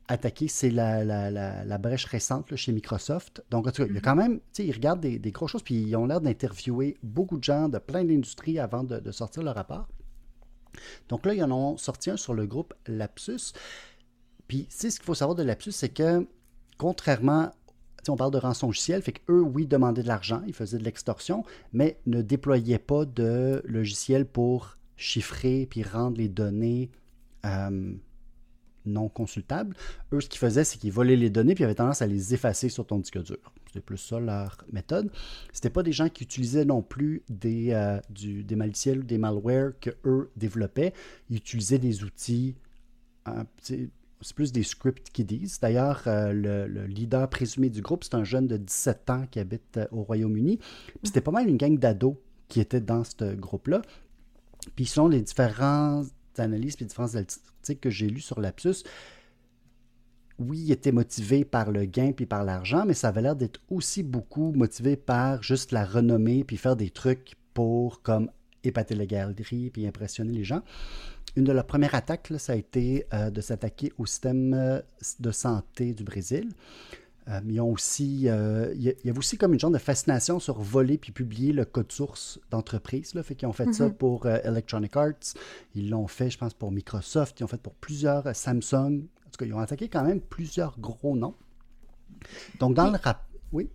attaquer, 0.08 0.48
c'est 0.48 0.70
la, 0.70 1.04
la- 1.04 1.30
la- 1.30 1.64
la 1.64 1.78
brèche 1.78 2.04
récente 2.04 2.50
là, 2.50 2.56
chez 2.56 2.72
Microsoft. 2.72 3.42
Donc, 3.50 3.66
en 3.66 3.70
tout 3.70 3.82
cas, 3.82 3.88
il 3.88 3.94
y 3.94 3.98
a 3.98 4.00
quand 4.00 4.16
même, 4.16 4.38
tu 4.38 4.44
sais, 4.52 4.66
ils 4.66 4.72
regardent 4.72 5.00
des, 5.00 5.18
des 5.18 5.30
grosses 5.32 5.52
choses, 5.52 5.62
puis 5.62 5.76
ils 5.76 5.96
ont 5.96 6.06
l'air 6.06 6.20
d'interviewer 6.20 6.96
beaucoup 7.02 7.38
de 7.38 7.44
gens 7.44 7.68
de 7.68 7.78
plein 7.78 8.04
d'industries 8.04 8.58
avant 8.58 8.84
de, 8.84 8.98
de 8.98 9.12
sortir 9.12 9.42
le 9.42 9.50
rapport. 9.50 9.88
Donc 11.08 11.24
là, 11.24 11.34
ils 11.34 11.42
en 11.44 11.50
ont 11.52 11.76
sorti 11.76 12.10
un 12.10 12.16
sur 12.16 12.34
le 12.34 12.46
groupe 12.46 12.74
Lapsus. 12.86 13.52
Puis, 14.48 14.66
tu 14.66 14.76
sais, 14.76 14.90
ce 14.90 14.96
qu'il 14.98 15.06
faut 15.06 15.14
savoir 15.14 15.36
de 15.36 15.42
Lapsus, 15.42 15.72
c'est 15.72 15.88
que, 15.88 16.26
contrairement, 16.76 17.52
on 18.10 18.16
parle 18.16 18.32
de 18.32 18.38
rançongiciel, 18.38 19.02
fait 19.02 19.12
qu'eux, 19.12 19.40
oui, 19.40 19.66
demandaient 19.66 20.02
de 20.02 20.08
l'argent, 20.08 20.42
ils 20.46 20.54
faisaient 20.54 20.78
de 20.78 20.84
l'extorsion, 20.84 21.44
mais 21.72 21.98
ne 22.06 22.22
déployaient 22.22 22.78
pas 22.78 23.04
de 23.04 23.62
logiciel 23.64 24.26
pour 24.26 24.78
chiffrer 24.96 25.66
puis 25.68 25.82
rendre 25.82 26.18
les 26.18 26.28
données 26.28 26.90
euh, 27.44 27.94
non 28.86 29.08
consultables. 29.08 29.76
Eux, 30.12 30.20
ce 30.20 30.28
qu'ils 30.28 30.38
faisaient, 30.38 30.64
c'est 30.64 30.78
qu'ils 30.78 30.92
volaient 30.92 31.16
les 31.16 31.30
données 31.30 31.54
puis 31.54 31.62
ils 31.62 31.66
avaient 31.66 31.74
tendance 31.74 32.02
à 32.02 32.06
les 32.06 32.34
effacer 32.34 32.68
sur 32.68 32.86
ton 32.86 32.98
disque 32.98 33.22
dur. 33.22 33.52
C'était 33.66 33.80
plus 33.80 33.98
ça 33.98 34.20
leur 34.20 34.64
méthode. 34.72 35.10
C'était 35.52 35.70
pas 35.70 35.82
des 35.82 35.92
gens 35.92 36.08
qui 36.08 36.22
utilisaient 36.22 36.64
non 36.64 36.82
plus 36.82 37.22
des, 37.28 37.72
euh, 37.72 37.98
des 38.10 38.56
maliciels 38.56 39.00
ou 39.00 39.02
des 39.02 39.18
malwares 39.18 39.72
que 39.80 39.90
eux 40.04 40.30
développaient. 40.36 40.92
Ils 41.30 41.38
utilisaient 41.38 41.78
des 41.78 42.04
outils, 42.04 42.54
c'est 44.20 44.34
plus 44.34 44.52
des 44.52 44.62
scripts 44.62 45.10
qui 45.10 45.24
disent. 45.24 45.60
D'ailleurs, 45.60 46.02
euh, 46.06 46.32
le, 46.32 46.66
le 46.66 46.86
leader 46.86 47.28
présumé 47.28 47.68
du 47.68 47.82
groupe, 47.82 48.04
c'est 48.04 48.14
un 48.14 48.24
jeune 48.24 48.46
de 48.46 48.56
17 48.56 49.10
ans 49.10 49.24
qui 49.30 49.38
habite 49.38 49.76
euh, 49.76 49.86
au 49.92 50.02
Royaume-Uni. 50.02 50.58
Puis 50.58 50.98
c'était 51.04 51.20
pas 51.20 51.30
mal 51.30 51.48
une 51.48 51.56
gang 51.56 51.78
d'ados 51.78 52.16
qui 52.48 52.60
étaient 52.60 52.80
dans 52.80 53.04
ce 53.04 53.34
groupe-là. 53.34 53.82
Puis 54.76 54.86
selon 54.86 55.08
les 55.08 55.20
différentes 55.20 56.06
analyses 56.38 56.76
et 56.80 56.84
différents 56.84 57.14
articles 57.14 57.80
que 57.80 57.90
j'ai 57.90 58.08
lus 58.08 58.20
sur 58.20 58.40
Lapsus, 58.40 58.84
oui, 60.38 60.58
ils 60.58 60.72
étaient 60.72 60.92
motivés 60.92 61.44
par 61.44 61.70
le 61.70 61.84
gain 61.84 62.12
puis 62.12 62.26
par 62.26 62.44
l'argent, 62.44 62.84
mais 62.86 62.94
ça 62.94 63.08
avait 63.08 63.22
l'air 63.22 63.36
d'être 63.36 63.60
aussi 63.70 64.02
beaucoup 64.02 64.52
motivé 64.52 64.96
par 64.96 65.42
juste 65.42 65.70
la 65.70 65.84
renommée 65.84 66.44
puis 66.44 66.56
faire 66.56 66.76
des 66.76 66.90
trucs 66.90 67.34
pour 67.52 68.02
comme 68.02 68.30
épater 68.64 68.94
la 68.94 69.06
galerie 69.06 69.70
puis 69.70 69.86
impressionner 69.86 70.32
les 70.32 70.44
gens. 70.44 70.62
Une 71.36 71.44
de 71.44 71.52
leurs 71.52 71.66
premières 71.66 71.94
attaques, 71.94 72.30
là, 72.30 72.38
ça 72.38 72.52
a 72.52 72.56
été 72.56 73.06
euh, 73.12 73.30
de 73.30 73.40
s'attaquer 73.40 73.92
au 73.98 74.06
système 74.06 74.54
euh, 74.54 74.80
de 75.20 75.30
santé 75.30 75.92
du 75.92 76.04
Brésil. 76.04 76.50
Euh, 77.28 77.40
ils 77.48 77.60
ont 77.60 77.70
aussi, 77.70 78.28
euh, 78.28 78.72
il 78.74 78.82
y, 78.82 79.08
avait 79.08 79.18
aussi 79.18 79.38
comme 79.38 79.54
une 79.54 79.60
genre 79.60 79.70
de 79.70 79.78
fascination 79.78 80.40
sur 80.40 80.60
voler 80.60 80.98
puis 80.98 81.10
publier 81.10 81.52
le 81.52 81.64
code 81.64 81.90
source 81.90 82.38
d'entreprise. 82.50 83.14
Là, 83.14 83.22
fait 83.22 83.34
qu'ils 83.34 83.48
ont 83.48 83.52
fait 83.52 83.72
ça 83.72 83.88
pour 83.88 84.26
euh, 84.26 84.38
Electronic 84.44 84.94
Arts, 84.96 85.34
ils 85.74 85.88
l'ont 85.88 86.06
fait, 86.06 86.28
je 86.28 86.36
pense, 86.36 86.52
pour 86.52 86.70
Microsoft, 86.70 87.40
ils 87.40 87.44
ont 87.44 87.48
fait 87.48 87.60
pour 87.60 87.74
plusieurs 87.74 88.36
Samsung. 88.36 89.06
En 89.26 89.30
tout 89.30 89.38
cas, 89.38 89.46
ils 89.46 89.54
ont 89.54 89.58
attaqué 89.58 89.88
quand 89.88 90.04
même 90.04 90.20
plusieurs 90.20 90.78
gros 90.78 91.16
noms. 91.16 91.34
Donc 92.60 92.74
dans 92.74 92.90
le 92.90 92.98
rap, 93.02 93.24
oui? 93.52 93.70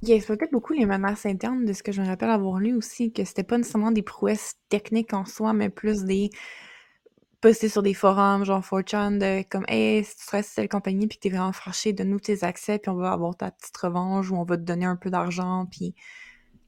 Il 0.00 0.10
exploitait 0.12 0.48
beaucoup 0.50 0.72
les 0.72 0.86
menaces 0.86 1.26
internes 1.26 1.64
de 1.64 1.72
ce 1.72 1.82
que 1.82 1.92
je 1.92 2.00
me 2.00 2.06
rappelle 2.06 2.30
avoir 2.30 2.58
lu 2.58 2.74
aussi, 2.74 3.12
que 3.12 3.24
c'était 3.24 3.42
pas 3.42 3.58
nécessairement 3.58 3.90
des 3.90 4.02
prouesses 4.02 4.52
techniques 4.68 5.12
en 5.12 5.26
soi, 5.26 5.52
mais 5.52 5.68
plus 5.68 6.04
des 6.04 6.30
poster 7.40 7.68
sur 7.68 7.82
des 7.82 7.94
forums 7.94 8.44
genre 8.44 8.60
4chan 8.64 9.18
de 9.18 9.42
comme 9.48 9.64
hey 9.68 10.02
si 10.04 10.16
tu 10.16 10.26
travailles 10.26 10.44
sur 10.44 10.54
telle 10.56 10.68
compagnie 10.68 11.06
puis 11.06 11.18
que 11.18 11.22
t'es 11.22 11.28
vraiment 11.30 11.52
fâché 11.52 11.92
donne-nous 11.92 12.20
tes 12.20 12.42
accès 12.44 12.78
puis 12.78 12.90
on 12.90 12.96
va 12.96 13.12
avoir 13.12 13.36
ta 13.36 13.50
petite 13.50 13.76
revanche 13.76 14.30
ou 14.30 14.36
on 14.36 14.44
va 14.44 14.56
te 14.56 14.62
donner 14.62 14.86
un 14.86 14.96
peu 14.96 15.10
d'argent 15.10 15.66
puis 15.70 15.94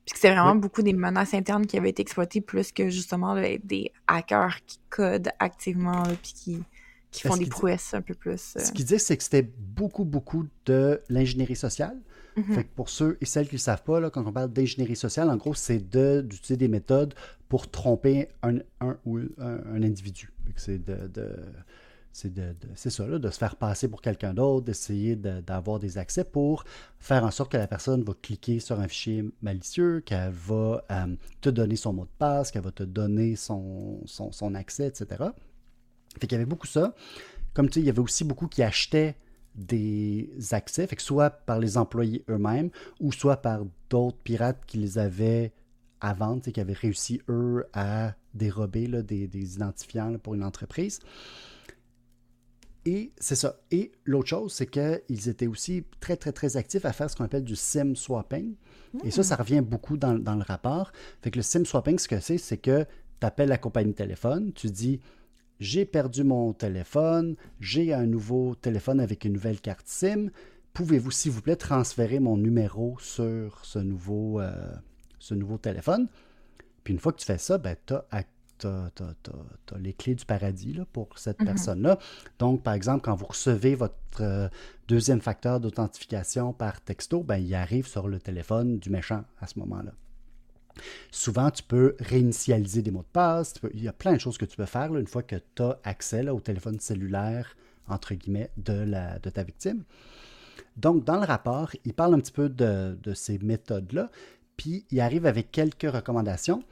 puis 0.07 0.15
que 0.15 0.19
c'est 0.19 0.31
vraiment 0.31 0.53
Oui. 0.53 0.59
beaucoup 0.59 0.83
des 0.83 0.93
menaces 0.93 1.35
internes 1.35 1.67
qui 1.67 1.77
avaient 1.77 1.91
été 1.91 2.03
exploitées 2.03 2.41
plus 2.41 2.73
que 2.73 2.89
justement 2.89 3.35
là, 3.35 3.59
des 3.63 3.93
hackers 4.07 4.59
qui 4.67 4.79
codent 4.89 5.31
activement 5.39 6.03
là, 6.05 6.15
puis 6.23 6.33
qui 6.33 6.63
qui 7.13 7.23
font 7.23 7.37
des 7.37 7.45
dit- 7.45 7.51
prouesses 7.51 7.93
un 7.93 8.03
peu 8.03 8.15
plus 8.15 8.55
euh, 8.57 8.61
Ce 8.61 8.71
qu'ils 8.73 8.85
disent, 8.85 9.05
c'est 9.05 9.17
que 9.17 9.23
c'était 9.25 9.43
beaucoup, 9.59 10.05
beaucoup 10.05 10.47
de 10.67 11.03
l'ingénierie 11.09 11.57
sociale. 11.57 11.99
mhm. 12.37 12.55
Fait 12.55 12.63
que 12.65 12.69
pour 12.77 12.89
ceux 12.89 13.19
et 13.21 13.25
celles 13.27 13.47
qui 13.49 13.55
ne 13.57 13.59
le 13.59 13.63
savent 13.63 13.83
pas, 13.83 13.99
là, 13.99 14.11
quand 14.11 14.25
on 14.25 14.33
parle 14.33 14.53
d'ingénierie 14.53 14.95
sociale, 14.95 15.29
en 15.29 15.37
gros, 15.37 15.53
c'est 15.55 15.79
de- 15.91 16.21
d'utiliser 16.21 16.57
des 16.57 16.69
méthodes 16.69 17.15
pour 17.51 17.71
tromper 17.71 18.29
un, 18.43 18.59
un 18.81 18.97
ou 19.05 19.19
un, 19.39 19.83
individu. 19.83 20.33
C'est 20.57 20.79
de, 20.83 21.09
de- 21.09 21.37
c'est 22.13 22.33
de- 22.33 22.55
de- 22.61 22.69
ça, 22.75 23.07
là, 23.07 23.19
de 23.19 23.29
se 23.31 23.39
faire 23.39 23.57
passer 23.57 23.89
pour 23.89 24.01
quelqu'un 24.03 24.33
d'autre, 24.35 24.67
d'essayer 24.67 25.17
de- 25.17 25.41
d'avoir 25.41 25.81
des 25.81 25.99
accès 25.99 26.25
pour 26.25 26.65
faire 27.01 27.25
en 27.25 27.31
sorte 27.33 27.53
que 27.53 27.57
la 27.59 27.67
personne 27.67 28.03
va 28.05 28.15
cliquer 28.23 28.61
sur 28.61 28.79
un 28.81 28.89
fichier 28.89 29.25
malicieux, 29.43 30.01
qu'elle 30.01 30.31
va 30.33 30.85
euh, 30.93 31.17
te 31.41 31.51
donner 31.51 31.77
son 31.77 31.93
mot 31.93 32.05
de 32.05 32.11
passe, 32.19 32.53
qu'elle 32.53 32.63
va 32.63 32.73
te 32.73 32.85
donner 32.85 33.37
son, 33.37 34.01
son, 34.07 34.33
son 34.33 34.55
accès, 34.55 34.87
etc. 34.89 35.35
Fait 36.21 36.27
qu'il 36.29 36.33
y 36.33 36.41
avait 36.41 36.47
beaucoup 36.47 36.67
ça. 36.69 36.95
Comme 37.55 37.69
tu 37.69 37.75
sais, 37.75 37.81
il 37.81 37.87
y 37.87 37.91
avait 37.91 38.01
aussi 38.01 38.25
beaucoup 38.25 38.47
qui 38.49 38.63
achetaient 38.63 39.17
des 39.57 40.31
accès, 40.53 40.87
fait 40.87 40.97
que 40.97 41.03
soit 41.03 41.31
par 41.31 41.59
les 41.59 41.77
employés 41.77 42.25
eux-mêmes 42.31 42.71
ou 43.01 43.13
soit 43.13 43.39
par 43.39 43.63
d'autres 43.91 44.19
pirates 44.19 44.65
qui 44.67 44.79
les 44.79 44.99
avaient 44.99 45.53
à 46.01 46.15
vendre, 46.15 46.43
qui 46.43 46.61
avaient 46.61 46.73
réussi, 46.73 47.21
eux, 47.29 47.65
à 47.73 48.15
dérober 48.35 48.87
là, 48.87 49.03
des, 49.03 49.27
des, 49.29 49.55
identifiants 49.55 50.11
là, 50.11 50.19
pour 50.19 50.35
une 50.35 50.45
entreprise. 50.45 51.01
Et 52.87 53.13
c'est 53.19 53.37
ça. 53.37 53.61
Et 53.71 53.93
l'autre 54.05 54.29
chose, 54.29 54.53
c'est 54.53 54.67
qu'ils 54.67 55.29
étaient 55.29 55.47
aussi 55.47 55.85
très, 56.01 56.17
très, 56.17 56.33
très 56.33 56.57
actifs 56.57 56.85
à 56.85 56.93
faire 56.93 57.11
ce 57.11 57.17
qu'on 57.17 57.25
appelle 57.25 57.45
du 57.45 57.57
SIM 57.57 57.95
swapping. 57.95 58.55
Et 59.05 59.11
ça, 59.11 59.23
ça 59.23 59.37
revient 59.37 59.61
beaucoup 59.61 59.97
dans, 59.97 60.19
dans, 60.19 60.35
le 60.35 60.43
rapport. 60.43 60.93
Fait 61.23 61.31
que 61.31 61.39
le 61.39 61.43
SIM 61.43 61.65
swapping, 61.65 61.99
ce 61.99 62.09
que 62.09 62.21
c'est, 62.21 62.39
c'est 62.39 62.57
que 62.57 62.85
tu 63.21 63.27
appelles 63.27 63.51
la 63.51 63.59
compagnie 63.59 63.91
de 63.91 63.97
téléphone, 63.97 64.53
tu 64.55 64.69
dis 64.69 65.01
j'ai 65.61 65.85
perdu 65.85 66.25
mon 66.25 66.55
téléphone, 66.55 67.37
j'ai 67.61 67.93
un 67.93 68.07
nouveau 68.07 68.55
téléphone 68.55 68.99
avec 68.99 69.27
une 69.27 69.35
nouvelle 69.35 69.61
carte 69.61 69.87
SIM. 69.87 70.31
Pouvez-vous, 70.73 71.11
s'il 71.11 71.33
vous 71.33 71.43
plaît, 71.43 71.57
transférer 71.57 72.19
mon 72.19 72.39
numéro 72.39 72.97
sur 72.99 73.63
ce 73.65 73.79
nouveau, 73.79 74.41
euh, 74.41 74.53
ce 75.21 75.35
nouveau 75.35 75.59
téléphone? 75.59 76.09
Puis 76.83 76.93
une 76.93 76.99
fois 76.99 77.13
que 77.13 77.19
tu 77.19 77.27
fais 77.27 77.39
ça, 77.39 77.59
ben, 77.59 77.77
tu 77.87 77.95
as, 77.95 78.25
les 79.79 79.93
clés 79.93 80.15
du 80.15 80.25
paradis 80.25 80.73
là, 80.73 80.85
pour 80.93 81.19
cette 81.19 81.39
personne-là. 81.39 81.99
Donc, 82.39 82.63
par 82.63 82.75
exemple, 82.75 83.03
quand 83.03 83.15
vous 83.15 83.27
recevez 83.27 83.75
votre 83.75 83.95
euh, 84.21 84.49
deuxième 84.89 85.21
facteur 85.21 85.61
d'authentification 85.61 86.53
par 86.53 86.81
texto, 86.81 87.23
ben, 87.23 87.39
il 87.39 87.55
arrive 87.55 87.87
sur 87.87 88.09
le 88.09 88.19
téléphone 88.19 88.79
du 88.79 88.91
méchant 88.91 89.23
à 89.41 89.47
ce 89.47 89.59
moment-là. 89.61 89.93
Souvent, 91.11 91.51
tu 91.51 91.63
peux 91.63 91.97
réinitialiser 92.01 92.83
des 92.83 92.91
mots 92.91 93.03
de 93.03 93.13
passe. 93.13 93.55
il 93.75 93.83
y 93.83 93.89
a 93.89 93.93
plein 93.93 94.15
de 94.15 94.19
choses 94.19 94.39
que 94.39 94.45
tu 94.45 94.57
peux 94.57 94.67
faire 94.67 94.95
une 94.97 95.07
fois 95.07 95.23
que 95.23 95.37
tu 95.55 95.63
as 95.63 95.79
accès 95.85 96.29
au 96.29 96.41
téléphone 96.41 96.81
cellulaire, 96.81 97.57
entre 97.89 98.15
guillemets, 98.15 98.51
de, 98.57 98.73
la, 98.73 99.19
de 99.19 99.31
ta 99.31 99.43
victime. 99.43 99.85
Donc, 100.77 101.05
dans 101.05 101.17
le 101.17 101.27
rapport, 101.27 101.73
il 101.85 101.93
parle 101.93 102.15
un 102.15 102.21
petit 102.21 102.33
peu 102.33 102.49
de, 102.49 102.97
ces 103.15 103.39
méthodes-là, 103.39 104.11
puis 104.61 104.85
il 104.91 105.01
arrive 105.01 105.25
avec 105.25 105.51
quelques 105.51 105.91
recommandations. 105.91 106.63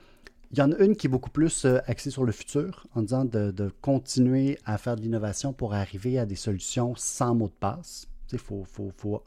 Il 0.53 0.59
y 0.59 0.61
en 0.61 0.73
a 0.73 0.77
une 0.77 0.95
qui 0.95 1.07
est 1.07 1.11
beaucoup 1.11 1.31
plus 1.31 1.65
euh, 1.65 1.79
axée 1.87 2.11
sur 2.11 2.23
le 2.23 2.33
futur, 2.33 2.87
en 2.95 3.01
disant 3.01 3.25
de, 3.25 3.73
continuer 3.81 4.59
à 4.67 4.77
faire 4.77 4.95
de 4.95 5.01
l'innovation 5.01 5.55
pour 5.55 5.73
arriver 5.73 6.19
à 6.19 6.27
des 6.27 6.37
solutions 6.37 6.95
sans 6.97 7.35
mot 7.35 7.49
de 7.49 7.55
passe. 7.59 8.07
Il 8.31 8.39
faut, 8.39 8.65
faut, 8.65 8.93
faut, 8.95 9.25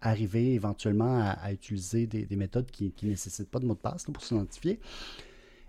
arriver 0.00 0.54
éventuellement 0.54 1.20
à, 1.20 1.52
utiliser 1.52 2.06
des, 2.06 2.36
méthodes 2.36 2.70
qui 2.70 2.94
ne 3.02 3.10
nécessitent 3.10 3.50
pas 3.50 3.58
de 3.58 3.66
mot 3.66 3.74
de 3.74 3.80
passe 3.80 4.04
pour 4.04 4.24
s'identifier. 4.24 4.80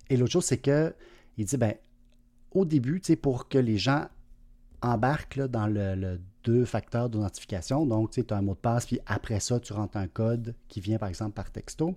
Et 0.09 0.15
l'autre 0.15 0.31
chose, 0.31 0.45
c'est 0.45 0.59
que 0.59 0.95
il 1.37 1.43
dit, 1.43 1.57
ben, 1.57 1.75
au 2.51 2.63
début, 2.63 3.01
pour 3.21 3.49
que 3.49 3.57
les 3.57 3.77
gens 3.77 4.07
embarquent 4.81 5.41
dans 5.47 5.67
le, 5.67 6.17
deux 6.43 6.65
facteurs 6.65 7.09
d'identification, 7.09 7.85
donc 7.85 8.11
tu 8.11 8.23
as 8.29 8.35
un 8.35 8.41
mot 8.41 8.53
de 8.53 8.59
passe, 8.59 8.85
puis 8.85 8.99
après 9.05 9.39
ça, 9.39 9.59
tu 9.59 9.73
rentres 9.73 9.97
un 9.97 10.07
code 10.07 10.55
qui 10.67 10.81
vient 10.81 10.97
par 10.97 11.09
exemple 11.09 11.33
par 11.33 11.51
texto. 11.51 11.95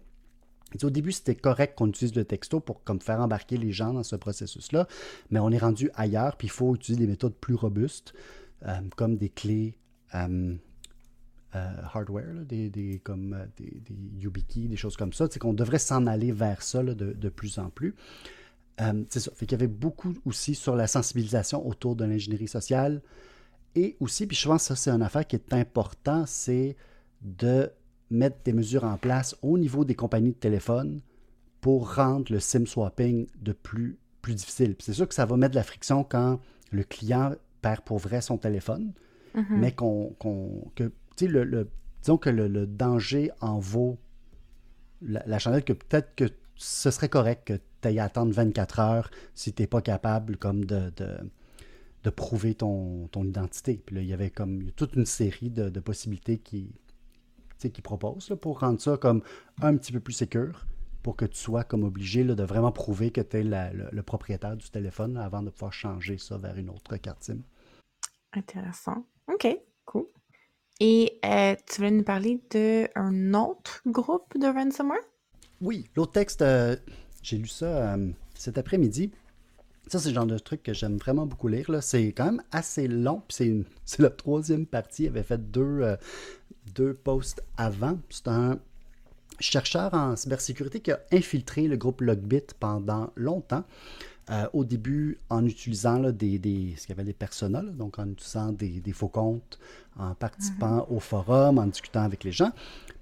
au 0.83 0.91
début, 0.91 1.13
c'était 1.13 1.35
correct 1.35 1.77
qu'on 1.77 1.89
utilise 1.89 2.15
le 2.15 2.25
texto 2.25 2.61
pour 2.61 2.85
comme 2.85 3.01
faire 3.01 3.21
embarquer 3.21 3.57
les 3.57 3.73
gens 3.73 3.93
dans 3.93 4.03
ce 4.03 4.17
processus-là, 4.17 4.87
mais 5.31 5.41
on 5.41 5.51
est 5.51 5.59
rendu 5.59 5.91
ailleurs, 5.95 6.37
puis 6.37 6.49
il 6.49 6.53
faut 6.53 6.75
utiliser 6.75 7.05
des 7.05 7.11
méthodes 7.11 7.35
plus 7.35 7.55
robustes, 7.55 8.15
euh, 8.67 8.81
comme 8.97 9.17
des 9.17 9.29
clés 9.29 9.79
euh, 10.15 10.55
euh, 11.55 11.83
hardware, 11.95 12.45
des, 12.45 13.01
comme 13.03 13.33
euh, 13.33 13.47
des, 13.57 13.81
des, 13.81 13.95
YubiKey, 14.21 14.69
des 14.69 14.77
choses 14.77 14.97
comme 14.97 15.13
ça. 15.13 15.27
C'est 15.31 15.39
qu'on 15.39 15.55
devrait 15.55 15.79
s'en 15.79 16.07
aller 16.07 16.33
vers 16.33 16.61
ça 16.63 16.83
de, 16.83 17.29
plus 17.31 17.59
en 17.59 17.71
plus. 17.71 17.95
C'est 19.09 19.21
ça. 19.21 19.31
Fait 19.35 19.47
qu'il 19.47 19.59
y 19.59 19.63
avait 19.63 19.73
beaucoup 19.73 20.15
aussi 20.27 20.55
sur 20.55 20.77
la 20.77 20.87
sensibilisation 20.87 21.67
autour 21.67 21.97
de 21.97 22.05
l'ingénierie 22.05 22.49
sociale. 22.49 23.01
Et 23.77 23.95
aussi, 24.01 24.27
puis 24.27 24.37
je 24.37 24.49
pense 24.49 24.63
que 24.63 24.69
ça, 24.69 24.77
c'est 24.77 24.91
une 24.91 25.03
affaire 25.03 25.27
qui 25.27 25.37
est 25.37 25.53
important, 25.53 26.25
c'est 26.27 26.77
de 27.21 27.71
mettre 28.11 28.39
des 28.43 28.55
mesures 28.55 28.85
en 28.85 28.97
place 28.97 29.37
au 29.43 29.59
niveau 29.59 29.85
des 29.85 29.95
compagnies 29.95 30.33
de 30.33 30.39
téléphone 30.39 31.03
pour 31.61 31.95
rendre 31.95 32.33
le 32.33 32.41
SIM 32.41 32.65
swapping 32.65 33.27
de 33.39 33.53
plus, 33.53 33.99
plus 34.23 34.35
difficile. 34.35 34.77
c'est 34.79 34.95
sûr 34.95 35.07
que 35.07 35.15
ça 35.15 35.27
va 35.27 35.37
mettre 35.37 35.53
de 35.53 35.57
la 35.57 35.63
friction 35.63 36.05
quand 36.05 36.41
le 36.71 36.85
client 36.85 37.35
perd 37.61 37.83
pour 37.83 37.99
vrai 37.99 38.21
son 38.21 38.39
téléphone, 38.39 38.93
mm-hmm. 39.35 39.45
mais 39.51 39.73
qu'on, 39.73 40.15
que 40.75 40.91
le, 41.21 41.69
disons 42.01 42.17
que 42.17 42.31
le, 42.31 42.67
danger 42.67 43.31
en 43.41 43.59
vaut 43.59 43.99
la, 45.03 45.39
chandelle, 45.39 45.65
que 45.65 45.75
peut-être 45.75 46.15
que 46.15 46.25
ce 46.55 46.91
serait 46.91 47.11
correct 47.11 47.47
que 47.47 47.61
tu 47.83 47.89
ailles 47.89 48.01
attendre 48.01 48.33
24 48.33 48.81
heures 48.81 49.11
si 49.35 49.53
tu 49.53 49.63
n'es 49.63 49.67
pas 49.67 49.83
capable 49.83 50.39
comme 50.39 50.65
de, 50.65 50.91
de, 50.97 51.19
prouver 52.11 52.55
ton, 52.55 53.09
ton, 53.09 53.25
identité. 53.25 53.83
Puis 53.85 53.97
là, 53.97 54.03
il 54.03 54.09
y 54.09 54.13
avait 54.13 54.31
comme 54.31 54.71
toute 54.73 54.95
une 54.95 55.07
série 55.07 55.51
de, 55.51 55.81
possibilités 55.81 56.39
qui, 56.39 56.73
qui 57.59 57.83
proposent 57.83 58.37
pour 58.41 58.61
rendre 58.61 58.81
ça 58.81 58.97
comme 58.97 59.23
un 59.61 59.77
petit 59.77 59.93
peu 59.93 60.01
plus 60.01 60.13
sécur 60.13 60.67
pour 61.03 61.17
que 61.17 61.25
tu 61.25 61.39
sois 61.39 61.65
comme 61.65 61.85
obligé 61.85 62.25
de 62.25 62.43
vraiment 62.43 62.73
prouver 62.73 63.11
que 63.11 63.21
tu 63.21 63.39
es 63.39 63.45
le, 63.45 63.89
le, 63.93 64.03
propriétaire 64.03 64.57
du 64.57 64.69
téléphone 64.71 65.17
avant 65.17 65.43
de 65.43 65.51
pouvoir 65.51 65.73
changer 65.73 66.19
ça 66.19 66.37
vers 66.37 66.57
une 66.57 66.69
autre 66.71 66.97
carte 66.97 67.23
SIM. 67.23 67.39
Intéressant. 68.33 69.07
OK, 69.33 69.47
cool. 69.85 70.07
Et 70.81 71.19
euh, 71.25 71.55
tu 71.67 71.77
voulais 71.77 71.91
nous 71.91 72.05
parler 72.05 72.41
d'un 72.51 73.35
autre 73.35 73.83
groupe 73.87 74.37
de 74.37 74.47
ransomware? 74.47 74.99
Oui, 75.61 75.89
l'autre 75.97 76.13
texte, 76.13 76.43
euh, 76.43 76.77
j'ai 77.23 77.39
lu 77.39 77.49
ça 77.49 77.95
euh, 77.95 78.11
cet 78.35 78.59
après-midi. 78.59 79.11
Ça, 79.89 80.01
c'est 80.01 80.09
le 80.09 80.15
genre 80.15 80.27
de 80.27 80.39
truc 80.39 80.63
que 80.63 80.73
j'aime 80.73 80.97
vraiment 80.97 81.27
beaucoup 81.27 81.49
lire. 81.49 81.71
C'est 81.81 82.09
quand 82.09 82.27
même 82.27 82.43
assez 82.51 82.89
long. 82.89 83.23
C'est, 83.29 83.65
la 83.99 84.11
troisième 84.11 84.67
partie. 84.67 85.05
Il 85.05 85.09
avait 85.09 85.23
fait 85.23 85.51
deux, 85.51 85.97
deux 86.75 86.95
posts 86.95 87.43
avant. 87.57 87.99
C'est 88.11 88.29
un 88.29 88.59
chercheur 89.39 89.95
en 89.95 90.17
cybersécurité 90.17 90.81
qui 90.81 90.91
a 90.91 91.01
infiltré 91.13 91.69
le 91.69 91.77
groupe 91.77 92.01
Logbit 92.01 92.47
pendant 92.59 93.11
longtemps. 93.17 93.65
Euh, 94.29 94.49
au 94.53 94.65
début, 94.65 95.19
en 95.31 95.47
utilisant 95.47 96.01
des, 96.11 96.41
des, 96.41 96.75
ce 96.77 96.87
qu'il 96.87 96.97
y 96.97 96.99
avait 96.99 97.07
des 97.07 97.13
personas, 97.13 97.63
donc 97.63 98.01
en 98.01 98.11
utilisant 98.11 98.51
des, 98.51 98.83
faux 98.93 99.07
comptes, 99.07 99.61
en 99.97 100.17
participant 100.17 100.79
mhm. 100.79 100.97
au 100.97 100.99
forum, 100.99 101.59
en 101.59 101.67
discutant 101.67 102.03
avec 102.03 102.25
les 102.25 102.33
gens. 102.33 102.51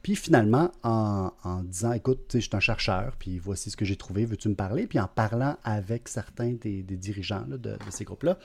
Puis 0.04 0.16
finalement, 0.16 0.70
en, 0.82 1.62
disant, 1.64 1.92
écoute, 1.92 2.32
je 2.34 2.40
suis 2.40 2.50
un 2.52 2.60
chercheur, 2.60 3.16
puis 3.18 3.38
voici 3.38 3.70
ce 3.70 3.76
que 3.78 3.86
j'ai 3.86 3.96
trouvé, 3.96 4.26
veux-tu 4.26 4.50
me 4.50 4.54
parler? 4.54 4.86
Puis 4.86 5.00
en 5.00 5.08
parlant 5.08 5.56
avec 5.64 6.08
certains 6.08 6.52
des, 6.52 6.82
dirigeants 6.82 7.46
de, 7.48 7.78
ces 7.88 8.04
groupes-là. 8.04 8.38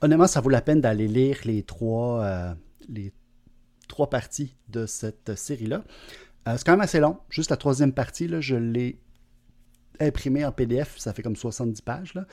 Honnêtement, 0.00 0.26
ça 0.26 0.40
vaut 0.40 0.48
la 0.48 0.62
peine 0.62 0.80
d'aller 0.80 1.06
lire 1.06 1.40
les 1.44 1.64
trois, 1.64 2.24
euh, 2.24 2.54
les 2.88 3.12
trois 3.88 4.08
parties 4.08 4.56
de 4.70 4.86
cette 4.86 5.34
série-là. 5.34 5.84
Euh, 6.48 6.54
c'est 6.56 6.64
quand 6.64 6.72
même 6.72 6.80
assez 6.80 6.98
long. 6.98 7.18
Juste 7.28 7.50
la 7.50 7.58
troisième 7.58 7.92
partie, 7.92 8.26
là, 8.26 8.40
je 8.40 8.56
l'ai 8.56 8.98
imprimé 10.00 10.46
en 10.46 10.52
PDF, 10.52 10.96
ça 10.96 11.12
fait 11.12 11.22
comme 11.22 11.36
70 11.36 11.82
pages. 11.82 12.14
Là. 12.14 12.24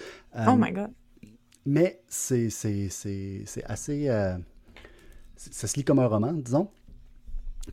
oh 0.47 0.55
my 0.57 0.71
God! 0.71 0.91
Mais 1.65 2.01
c'est 2.07 2.47
assez... 3.65 4.07
Euh, 4.07 4.37
ça 5.35 5.67
se 5.67 5.75
lit 5.75 5.83
comme 5.83 5.99
un 5.99 6.07
roman, 6.07 6.31
disons. 6.31 6.69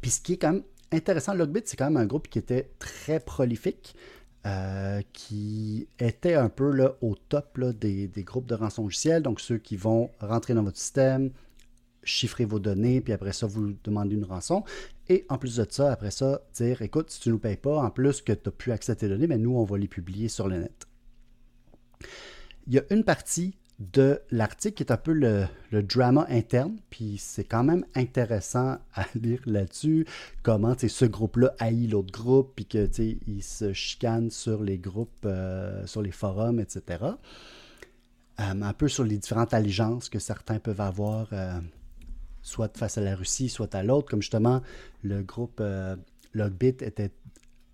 Puis 0.00 0.10
ce 0.10 0.20
qui 0.20 0.34
est 0.34 0.36
quand 0.38 0.52
même 0.52 0.62
intéressant, 0.90 1.34
Logbit, 1.34 1.62
c'est 1.64 1.76
quand 1.76 1.86
même 1.86 1.96
un 1.96 2.06
groupe 2.06 2.28
qui 2.28 2.38
était 2.38 2.70
très 2.78 3.20
prolifique, 3.20 3.94
euh, 4.46 5.00
qui 5.12 5.86
était 5.98 6.34
un 6.34 6.48
peu 6.48 6.70
là, 6.70 6.96
au 7.00 7.14
top 7.14 7.58
là, 7.58 7.72
des, 7.72 8.08
des, 8.08 8.24
groupes 8.24 8.46
de 8.46 8.54
rançon 8.54 8.82
logiciel, 8.82 9.22
donc 9.22 9.40
ceux 9.40 9.58
qui 9.58 9.76
vont 9.76 10.10
rentrer 10.20 10.54
dans 10.54 10.64
votre 10.64 10.78
système, 10.78 11.30
chiffrer 12.02 12.44
vos 12.44 12.58
données, 12.58 13.00
puis 13.00 13.12
après 13.12 13.32
ça, 13.32 13.46
vous 13.46 13.74
demandez 13.84 14.16
une 14.16 14.24
rançon. 14.24 14.64
Et 15.08 15.24
en 15.28 15.38
plus 15.38 15.56
de 15.56 15.66
ça, 15.68 15.92
après 15.92 16.10
ça, 16.10 16.42
dire 16.54 16.82
écoute, 16.82 17.10
si 17.10 17.20
tu 17.20 17.28
ne 17.28 17.34
nous 17.34 17.38
payes 17.38 17.56
pas, 17.56 17.76
en 17.76 17.90
plus 17.90 18.22
que 18.22 18.32
tu 18.32 18.42
n'as 18.46 18.52
plus 18.52 18.72
accès 18.72 18.92
à 18.92 18.96
tes 18.96 19.08
données, 19.08 19.26
mais 19.26 19.38
nous, 19.38 19.56
on 19.56 19.64
va 19.64 19.78
les 19.78 19.88
publier 19.88 20.28
sur 20.28 20.48
le 20.48 20.58
net. 20.58 20.86
Il 22.66 22.74
y 22.74 22.78
a 22.78 22.82
une 22.90 23.04
partie 23.04 23.56
de 23.92 24.20
l'article 24.30 24.74
qui 24.74 24.82
est 24.82 24.92
un 24.92 24.96
peu 24.96 25.12
le, 25.12 25.46
drama 25.82 26.26
interne, 26.28 26.76
puis 26.90 27.16
c'est 27.18 27.44
quand 27.44 27.64
même 27.64 27.84
intéressant 27.94 28.78
à 28.94 29.06
lire 29.14 29.40
là-dessus, 29.46 30.06
comment 30.42 30.74
ce 30.78 31.04
groupe-là 31.04 31.54
haït 31.58 31.88
l'autre 31.88 32.12
groupe, 32.12 32.52
puis 32.54 32.64
qu'il 32.66 33.42
se 33.42 33.72
chicane 33.72 34.30
sur 34.30 34.62
les 34.62 34.78
groupes, 34.78 35.24
euh, 35.24 35.84
sur 35.86 36.02
les 36.02 36.12
forums, 36.12 36.60
etc. 36.60 37.00
Euh, 37.02 37.14
un 38.38 38.72
peu 38.72 38.88
sur 38.88 39.04
les 39.04 39.18
différentes 39.18 39.54
allégeances 39.54 40.08
que 40.08 40.18
certains 40.18 40.58
peuvent 40.58 40.80
avoir 40.80 41.28
euh, 41.32 41.58
soit 42.42 42.76
face 42.76 42.98
à 42.98 43.00
la 43.00 43.16
Russie, 43.16 43.48
soit 43.48 43.74
à 43.74 43.82
l'autre, 43.82 44.08
comme 44.08 44.22
justement 44.22 44.62
le 45.02 45.22
groupe 45.22 45.62
Logbit 46.34 46.76
était 46.80 47.10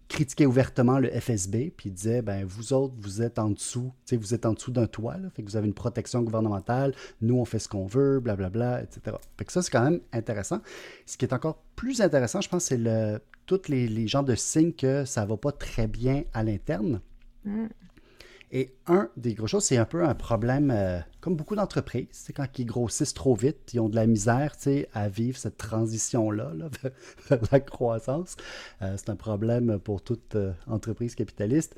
critiquait 0.09 0.47
ouvertement 0.47 0.99
le 0.99 1.11
FSB, 1.11 1.71
puis 1.77 1.91
disait 1.91 2.23
ben 2.23 2.45
vous 2.45 2.73
autres, 2.73 2.95
vous 2.99 3.23
êtes 3.23 3.39
en 3.39 3.51
dessous, 3.51 3.93
vous 4.11 4.35
êtes 4.35 4.47
en 4.47 4.55
dessous 4.55 4.71
d'un 4.71 4.87
toit, 4.87 5.17
fait 5.35 5.43
vous 5.43 5.57
avez 5.57 5.67
une 5.67 5.75
protection 5.75 6.23
gouvernementale, 6.23 6.95
nous 7.21 7.37
on 7.37 7.45
fait 7.45 7.59
ce 7.59 7.69
qu'on 7.69 7.87
veut, 7.87 8.19
blablabla, 8.21 8.83
etc. 8.83 9.17
Fait 9.37 9.45
que 9.45 9.53
ça, 9.53 9.63
c'est 9.63 9.71
quand 9.71 9.85
même 9.85 10.01
intéressant. 10.13 10.61
Ce 11.07 11.17
qui 11.17 11.25
est 11.25 11.35
encore 11.35 11.63
plus 11.77 12.01
intéressant, 12.01 12.41
je 12.41 12.49
pense, 12.49 12.65
c'est 12.65 12.79
le 12.79 13.21
tous 13.47 13.69
les, 13.69 13.89
les 13.89 14.05
de 14.05 14.35
signes 14.35 14.73
que 14.73 15.05
ça 15.07 15.25
va 15.25 15.37
pas 15.37 15.53
très 15.53 15.87
bien 15.87 16.25
à 16.35 16.45
l'interne. 16.45 17.01
Mm. 17.45 17.67
Et 18.51 18.75
un 18.87 19.11
des 19.17 19.35
gros 19.35 19.47
choses, 19.47 19.65
c'est 19.65 19.77
un 19.77 19.85
peu 19.85 20.05
un 20.05 20.15
problème, 20.15 20.71
euh, 20.75 21.01
comme 21.21 21.37
beaucoup 21.37 21.55
d'entreprises, 21.55 22.07
c'est 22.13 22.33
quand 22.33 22.47
ils 22.59 22.65
grossissent 22.65 23.13
trop 23.13 23.35
vite, 23.35 23.75
ils 23.75 23.81
ont 23.81 23.91
de 23.91 23.97
la 23.97 24.07
misère 24.07 24.55
à 24.95 25.09
vivre 25.09 25.37
cette 25.37 25.59
transition-là 25.59 26.53
vers, 27.29 27.41
la 27.53 27.61
croissance. 27.61 28.37
Euh, 28.81 28.95
c'est 28.97 29.11
un 29.11 29.17
problème 29.17 29.79
pour 29.79 30.03
toute 30.03 30.35
euh, 30.35 30.53
entreprise 30.67 31.15
capitaliste. 31.15 31.77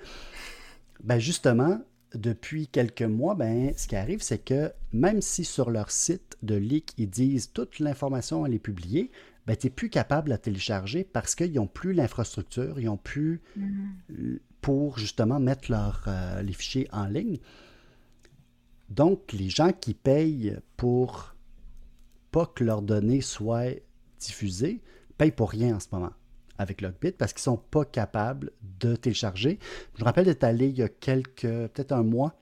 Ben 1.03 1.19
justement, 1.19 1.81
depuis 2.15 2.69
quelques 2.69 3.03
mois, 3.03 3.35
ben, 3.35 3.73
ce 3.77 3.89
qui 3.89 3.97
arrive, 3.97 4.23
c'est 4.23 4.39
que 4.39 4.73
même 4.93 5.23
si 5.23 5.45
sur 5.45 5.71
leur 5.71 5.91
site 5.91 6.37
de 6.43 6.55
leak, 6.55 6.93
ils 6.99 7.11
disent 7.11 7.53
toute 7.53 7.81
l'information, 7.81 8.47
elle 8.47 8.55
est 8.55 8.61
publiée, 8.61 9.11
ben, 9.47 9.57
tu 9.57 9.67
n'es 9.67 9.71
plus 9.71 9.91
capable 9.91 10.27
de 10.27 10.31
la 10.31 10.39
télécharger 10.39 11.03
parce 11.03 11.35
qu'ils 11.35 11.55
n'ont 11.55 11.67
plus 11.67 11.95
l'infrastructure, 11.95 12.79
ils 12.79 12.87
n'ont 12.87 12.97
plus 12.97 13.41
mm-hmm. 13.59 14.39
Pour 14.61 14.99
justement 14.99 15.41
mettre 15.41 15.71
euh, 16.07 16.43
les 16.43 16.53
fichiers 16.53 16.89
en 16.93 17.07
ligne. 17.07 17.39
Donc, 18.89 19.33
les 19.33 19.49
gens 19.49 19.73
qui 19.73 19.95
payent 19.95 20.57
pour 20.77 21.35
pas 22.31 22.47
que 22.47 22.65
leurs 22.65 22.83
données 22.83 23.21
soient 23.21 23.71
diffusées 24.19 24.83
payent 25.19 25.33
pour 25.33 25.51
rien 25.51 25.77
en 25.77 25.81
ce 25.81 25.89
moment 25.93 26.13
avec 26.59 26.83
Logbit 26.83 27.13
parce 27.13 27.33
qu'ils 27.33 27.41
ne 27.41 27.57
sont 27.57 27.63
pas 27.71 27.85
capables 27.85 28.51
de 28.81 28.95
télécharger. 28.95 29.59
Je 29.95 30.01
me 30.01 30.05
rappelle 30.05 30.27
d'être 30.27 30.45
allé 30.45 30.69
il 30.69 30.77
y 30.77 30.83
a 30.83 30.89
quelques, 30.89 31.43
peut-être 31.43 31.93
un 31.93 32.03
mois, 32.03 32.41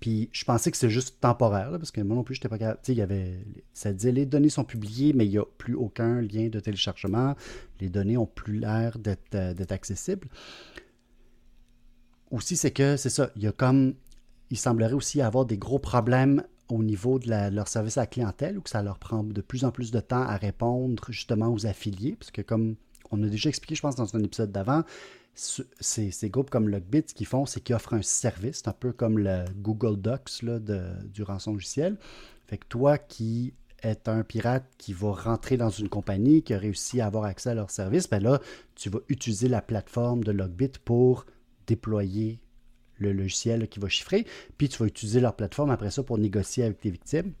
puis 0.00 0.28
je 0.32 0.44
pensais 0.44 0.70
que 0.70 0.76
c'était 0.76 0.92
juste 0.92 1.20
temporaire, 1.20 1.70
parce 1.72 1.92
que 1.92 2.00
moi 2.00 2.16
non 2.16 2.24
plus, 2.24 2.34
je 2.34 2.40
n'étais 2.40 2.48
pas 2.48 2.58
capable. 2.58 2.80
Il 2.88 2.94
y 2.94 3.02
avait. 3.02 3.44
Ça 3.72 3.92
disait 3.92 4.10
les 4.10 4.26
données 4.26 4.48
sont 4.48 4.64
publiées, 4.64 5.12
mais 5.12 5.26
il 5.26 5.30
n'y 5.30 5.38
a 5.38 5.44
plus 5.58 5.74
aucun 5.74 6.20
lien 6.20 6.48
de 6.48 6.58
téléchargement. 6.58 7.36
Les 7.80 7.88
données 7.88 8.14
n'ont 8.14 8.26
plus 8.26 8.58
l'air 8.58 8.96
euh, 9.06 9.54
d'être 9.54 9.72
accessibles. 9.72 10.28
Aussi, 12.30 12.56
c'est 12.56 12.70
que 12.70 12.96
c'est 12.96 13.10
ça. 13.10 13.30
Il 13.36 13.42
y 13.42 13.46
a 13.46 13.52
comme. 13.52 13.94
Il 14.50 14.56
semblerait 14.56 14.92
aussi 14.92 15.20
avoir 15.20 15.44
des 15.44 15.58
gros 15.58 15.80
problèmes 15.80 16.44
au 16.68 16.82
niveau 16.82 17.18
de, 17.18 17.28
leur 17.50 17.68
service 17.68 17.96
à 17.98 18.02
la 18.02 18.06
clientèle, 18.06 18.58
ou 18.58 18.60
que 18.60 18.70
ça 18.70 18.82
leur 18.82 18.98
prend 18.98 19.22
de 19.22 19.40
plus 19.40 19.64
en 19.64 19.70
plus 19.70 19.90
de 19.90 20.00
temps 20.00 20.22
à 20.22 20.36
répondre 20.36 21.04
justement 21.08 21.52
aux 21.52 21.66
affiliés, 21.66 22.16
parce 22.18 22.30
que 22.30 22.42
comme 22.42 22.76
on 23.10 23.22
a 23.22 23.26
déjà 23.28 23.48
expliqué, 23.48 23.74
je 23.74 23.82
pense, 23.82 23.96
dans 23.96 24.16
un 24.16 24.22
épisode 24.22 24.52
d'avant, 24.52 24.82
ces, 25.34 26.30
groupes 26.30 26.50
comme 26.50 26.68
Logbit, 26.68 27.04
ce 27.06 27.14
qu'ils 27.14 27.26
font, 27.26 27.46
c'est 27.46 27.60
qu'ils 27.60 27.74
offrent 27.74 27.94
un 27.94 28.02
service, 28.02 28.62
un 28.66 28.72
peu 28.72 28.92
comme 28.92 29.18
le 29.18 29.44
Google 29.56 30.00
Docs 30.00 30.42
là, 30.42 30.58
de, 30.58 30.82
du 31.12 31.22
rançon 31.22 31.52
logiciel. 31.52 31.98
Fait 32.46 32.58
que 32.58 32.66
toi 32.68 32.98
qui 32.98 33.52
es 33.82 34.08
un 34.08 34.22
pirate 34.22 34.64
qui 34.78 34.92
va 34.94 35.12
rentrer 35.12 35.56
dans 35.56 35.68
une 35.68 35.88
compagnie, 35.88 36.42
qui 36.42 36.54
a 36.54 36.58
réussi 36.58 37.00
à 37.00 37.06
avoir 37.06 37.24
accès 37.24 37.50
à 37.50 37.54
leur 37.54 37.70
service, 37.70 38.08
ben 38.08 38.22
là, 38.22 38.40
tu 38.74 38.88
vas 38.88 39.00
utiliser 39.08 39.48
la 39.48 39.60
plateforme 39.60 40.24
de 40.24 40.32
Logbit 40.32 40.72
pour 40.84 41.26
déployer 41.66 42.40
le 42.98 43.12
logiciel 43.12 43.68
qui 43.68 43.78
va 43.78 43.88
chiffrer, 43.88 44.26
puis 44.56 44.68
tu 44.68 44.78
vas 44.78 44.86
utiliser 44.86 45.20
leur 45.20 45.36
plateforme 45.36 45.70
après 45.70 45.90
ça 45.90 46.02
pour 46.02 46.18
négocier 46.18 46.64
avec 46.64 46.80
tes 46.80 46.90
victimes 46.90 47.32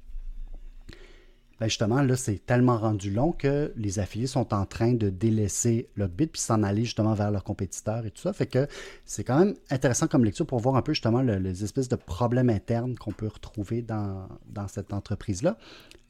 ben 1.58 1.68
justement, 1.68 2.02
là, 2.02 2.16
c'est 2.16 2.44
tellement 2.44 2.76
rendu 2.76 3.10
long 3.10 3.32
que 3.32 3.72
les 3.76 3.98
affiliés 3.98 4.26
sont 4.26 4.52
en 4.52 4.66
train 4.66 4.92
de 4.92 5.08
délaisser 5.08 5.88
Logbit 5.96 6.26
puis 6.26 6.40
s'en 6.40 6.62
aller 6.62 6.84
justement 6.84 7.14
vers 7.14 7.30
leurs 7.30 7.44
compétiteurs 7.44 8.04
et 8.04 8.10
tout 8.10 8.20
ça. 8.20 8.32
Fait 8.34 8.46
que 8.46 8.66
c'est 9.06 9.24
quand 9.24 9.38
même 9.38 9.54
intéressant 9.70 10.06
comme 10.06 10.24
lecture 10.24 10.46
pour 10.46 10.60
voir 10.60 10.76
un 10.76 10.82
peu 10.82 10.92
justement 10.92 11.22
les 11.22 11.64
espèces 11.64 11.88
de 11.88 11.96
problèmes 11.96 12.50
internes 12.50 12.96
qu'on 12.96 13.12
peut 13.12 13.28
retrouver 13.28 13.80
dans, 13.80 14.28
dans 14.48 14.68
cette 14.68 14.92
entreprise-là. 14.92 15.56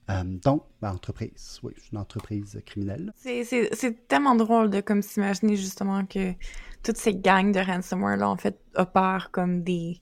Euh, 0.08 0.22
donc, 0.24 0.64
ben, 0.80 0.92
entreprise, 0.92 1.58
oui, 1.62 1.72
une 1.90 1.98
entreprise 1.98 2.60
criminelle. 2.64 3.12
C'est 3.16 4.08
tellement 4.08 4.36
drôle 4.36 4.70
de 4.70 4.80
comme 4.80 5.02
s'imaginer 5.02 5.56
justement 5.56 6.06
que 6.06 6.32
toutes 6.82 6.96
ces 6.96 7.14
gangs 7.14 7.52
de 7.52 7.60
ransomware-là, 7.60 8.28
en 8.28 8.36
fait, 8.36 8.60
opèrent 8.76 9.30
comme 9.32 9.62
des 9.62 10.00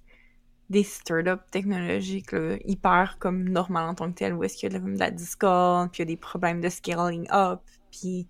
des 0.70 0.82
startups 0.82 1.44
technologiques 1.50 2.34
hyper 2.64 3.18
comme 3.18 3.48
normal 3.48 3.90
en 3.90 3.94
tant 3.94 4.10
que 4.10 4.16
tel, 4.16 4.34
où 4.34 4.44
est-ce 4.44 4.56
qu'il 4.56 4.72
y 4.72 4.76
a 4.76 4.78
de 4.78 4.98
la 4.98 5.10
discorde, 5.10 5.90
puis 5.90 6.02
il 6.02 6.06
y 6.08 6.10
a 6.10 6.14
des 6.14 6.16
problèmes 6.16 6.60
de 6.60 6.68
scaling 6.68 7.26
up, 7.30 7.60
puis... 7.90 8.26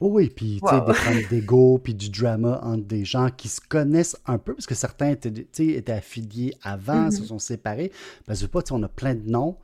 Oh 0.00 0.10
oui, 0.12 0.30
puis 0.30 0.60
tu 0.62 0.68
sais, 0.68 0.80
des 0.80 0.92
problèmes 0.92 1.28
d'ego, 1.28 1.80
puis 1.82 1.92
du 1.92 2.08
drama 2.08 2.60
entre 2.62 2.84
des 2.84 3.04
gens 3.04 3.30
qui 3.36 3.48
se 3.48 3.60
connaissent 3.60 4.16
un 4.26 4.38
peu, 4.38 4.54
parce 4.54 4.66
que 4.66 4.76
certains 4.76 5.10
étaient, 5.10 5.44
étaient 5.58 5.92
affiliés 5.92 6.54
avant, 6.62 7.10
se 7.10 7.22
mm-hmm. 7.22 7.26
sont 7.26 7.38
séparés. 7.40 7.90
Parce 8.24 8.40
que 8.40 8.46
pas, 8.46 8.60
on 8.70 8.80
a 8.84 8.88
plein 8.88 9.16
de 9.16 9.28
noms. 9.28 9.56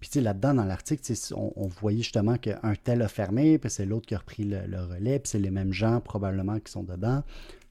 Puis 0.00 0.20
là-dedans, 0.20 0.54
dans 0.54 0.64
l'article, 0.64 1.02
on, 1.34 1.52
on, 1.56 1.66
voyait 1.66 2.02
justement 2.02 2.36
qu'un 2.36 2.74
tel 2.82 3.02
a 3.02 3.08
fermé, 3.08 3.58
puis 3.58 3.70
c'est 3.70 3.84
l'autre 3.84 4.06
qui 4.06 4.14
a 4.14 4.18
repris 4.18 4.44
le, 4.44 4.80
relais, 4.80 5.18
puis 5.18 5.28
c'est 5.30 5.38
les 5.38 5.50
mêmes 5.50 5.72
gens 5.72 6.00
probablement 6.00 6.58
qui 6.60 6.70
sont 6.70 6.84
dedans. 6.84 7.22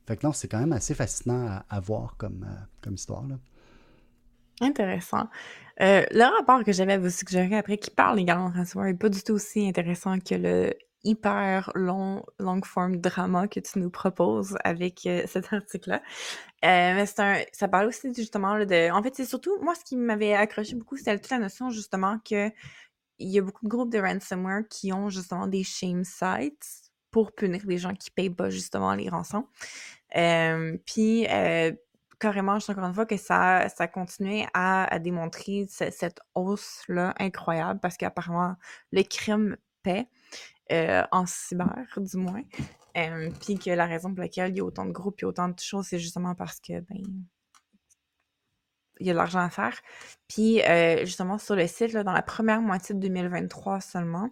Fait 0.06 0.18
que 0.18 0.26
non, 0.26 0.34
c'est 0.34 0.48
quand 0.48 0.60
même 0.60 0.74
assez 0.74 0.94
fascinant 0.94 1.62
à, 1.70 1.80
voir 1.80 2.16
comme, 2.18 2.46
euh, 2.50 2.64
comme 2.82 2.96
histoire. 2.96 3.26
Là. 3.28 3.36
Intéressant. 4.62 5.28
Euh, 5.82 6.04
le 6.12 6.38
rapport 6.38 6.64
que 6.64 6.72
j'avais 6.72 6.98
vous 6.98 7.10
suggérer 7.10 7.56
après, 7.56 7.78
qui 7.78 7.92
parle 7.92 8.20
également 8.20 8.50
de 8.50 8.56
ransomware, 8.56 8.88
n'est 8.88 8.98
pas 8.98 9.10
du 9.10 9.22
tout 9.22 9.34
aussi 9.34 9.68
intéressant 9.68 10.20
que 10.20 10.36
le 10.36 10.74
hyper 11.04 11.72
long, 11.76 12.24
long 12.40 12.62
form 12.64 12.98
drama 12.98 13.48
que 13.48 13.60
tu 13.60 13.80
nous 13.80 13.90
proposes 13.90 14.58
avec 14.64 15.06
euh, 15.06 15.24
cet 15.28 15.54
article-là. 15.54 16.02
mais 16.64 17.06
c'est 17.06 17.20
un, 17.20 17.42
ça 17.54 17.68
parle 17.68 17.88
aussi 17.88 18.14
justement 18.14 18.58
de. 18.60 18.92
En 18.92 19.02
fait, 19.04 19.16
c'est 19.16 19.26
surtout, 19.26 19.58
moi, 19.62 19.76
ce 19.76 19.84
qui 19.84 19.96
m'avait 19.96 20.34
accroché 20.34 20.76
beaucoup, 20.76 20.98
c'était 20.98 21.18
toute 21.18 21.30
la 21.32 21.40
notion 21.40 21.70
justement 21.70 22.20
que 22.20 22.52
il 23.20 23.30
y 23.30 23.40
a 23.40 23.42
beaucoup 23.42 23.66
de 23.66 23.70
groupes 23.70 23.92
de 23.92 24.00
ransomware 24.00 24.68
qui 24.70 24.94
ont 24.94 25.10
justement 25.10 25.48
des 25.48 25.64
shame 25.64 26.04
sites 26.04 26.92
pour 27.12 27.34
punir 27.34 27.62
les 27.66 27.78
gens 27.78 27.94
qui 27.94 28.12
payent 28.12 28.30
pas 28.30 28.50
justement 28.50 28.94
les 28.94 29.10
rançons. 29.10 29.48
Euh, 30.16 30.78
puis, 30.86 31.26
euh, 31.30 31.72
carrément, 32.20 32.60
je 32.60 32.66
sais 32.66 32.72
encore 32.72 32.86
une 32.86 32.94
fois 32.94 33.06
que 33.06 33.18
ça, 33.18 33.70
ça 33.70 33.88
continuait 33.88 34.48
à, 34.54 35.00
démontrer 35.00 35.68
cette 35.70 36.20
hausse-là 36.36 37.14
incroyable 37.20 37.80
parce 37.80 37.98
qu'apparemment, 37.98 38.56
le 38.92 39.04
crime 39.04 39.58
paie. 39.84 40.08
Euh, 40.72 41.04
en 41.12 41.26
cyber, 41.26 41.88
du 41.98 42.18
moins. 42.18 42.44
puis 43.42 43.58
que 43.58 43.70
la 43.72 43.86
raison 43.86 44.10
pour 44.14 44.20
laquelle 44.20 44.52
il 44.52 44.58
y 44.58 44.62
a 44.62 44.64
autant 44.66 44.86
de 44.86 44.92
groupes 44.92 45.22
et 45.22 45.26
autant 45.26 45.48
de 45.50 45.60
choses, 45.60 45.88
c'est 45.88 46.00
justement 46.00 46.36
parce 46.36 46.60
que, 46.60 46.80
ben, 46.82 46.98
il 49.00 49.08
y 49.08 49.10
a 49.10 49.14
de 49.14 49.18
l'argent 49.18 49.40
à 49.40 49.50
faire. 49.50 49.80
Puis, 50.28 50.62
justement, 51.06 51.38
sur 51.38 51.56
le 51.56 51.68
site, 51.68 51.94
là, 51.94 52.04
dans 52.04 52.14
la 52.14 52.24
première 52.24 52.62
moitié 52.62 52.96
de 52.96 53.00
2023 53.00 53.80
seulement, 53.82 54.32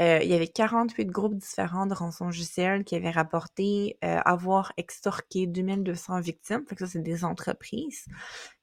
euh, 0.00 0.20
il 0.22 0.30
y 0.30 0.34
avait 0.34 0.48
48 0.48 1.06
groupes 1.06 1.34
différents 1.34 1.86
de 1.86 1.92
rançongiciels 1.92 2.84
qui 2.84 2.96
avaient 2.96 3.10
rapporté 3.10 3.98
euh, 4.02 4.18
avoir 4.24 4.72
extorqué 4.78 5.46
2200 5.46 6.20
victimes. 6.20 6.64
Fait 6.66 6.74
que 6.74 6.86
ça, 6.86 6.92
c'est 6.92 7.02
des 7.02 7.24
entreprises, 7.24 8.06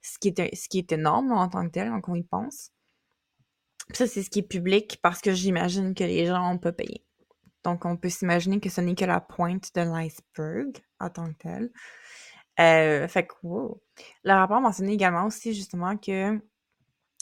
ce 0.01 0.17
qui 0.17 0.29
est, 0.29 0.55
ce 0.55 0.67
qui 0.67 0.79
est 0.79 0.91
énorme 0.91 1.31
en 1.31 1.47
tant 1.47 1.63
que 1.67 1.71
tel 1.71 1.91
quand 2.01 2.13
on 2.13 2.15
y 2.15 2.23
pense. 2.23 2.71
Ça, 3.93 4.07
c'est 4.07 4.23
ce 4.23 4.29
qui 4.29 4.39
est 4.39 4.43
public 4.43 4.99
parce 5.01 5.21
que 5.21 5.33
j'imagine 5.33 5.93
que 5.93 6.03
les 6.03 6.25
gens 6.25 6.53
ont 6.53 6.57
pas 6.57 6.71
payé. 6.71 7.03
Donc, 7.63 7.85
on 7.85 7.97
peut 7.97 8.09
s'imaginer 8.09 8.59
que 8.59 8.69
ce 8.69 8.81
n'est 8.81 8.95
que 8.95 9.05
la 9.05 9.19
pointe 9.19 9.73
de 9.75 9.81
l'iceberg 9.81 10.77
en 10.99 11.09
tant 11.09 11.31
que 11.33 11.37
tel. 11.37 11.71
Euh, 12.59 13.07
fait 13.07 13.27
que, 13.27 13.33
wow. 13.43 13.81
Le 14.23 14.33
rapport 14.33 14.61
mentionnait 14.61 14.93
également 14.93 15.25
aussi 15.25 15.53
justement 15.53 15.97
que 15.97 16.39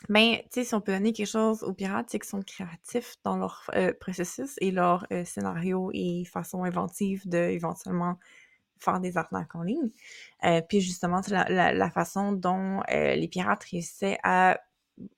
ben, 0.10 0.36
tu 0.36 0.48
sais, 0.52 0.64
si 0.66 0.76
on 0.76 0.82
peut 0.82 0.92
donner 0.92 1.14
quelque 1.14 1.28
chose 1.28 1.64
aux 1.64 1.74
pirates, 1.74 2.08
c'est 2.10 2.20
qu'ils 2.20 2.30
sont 2.30 2.42
créatifs 2.42 3.16
dans 3.24 3.38
leur 3.38 3.64
euh, 3.76 3.94
processus 4.00 4.56
et 4.62 4.72
leur 4.72 5.08
euh, 5.12 5.26
scénario 5.26 5.90
et 5.94 6.26
façon 6.26 6.64
inventive 6.64 7.28
de 7.28 7.38
éventuellement 7.38 8.20
faire 8.80 9.00
des 9.00 9.18
arnaques 9.18 9.56
en 9.56 9.64
ligne. 9.64 9.90
Puis 10.70 10.82
justement, 10.82 11.22
c'est 11.24 11.32
la, 11.32 11.90
façon 11.90 12.34
dont 12.34 12.82
les 12.90 13.28
pirates 13.30 13.64
réussissaient 13.64 14.20
à 14.22 14.60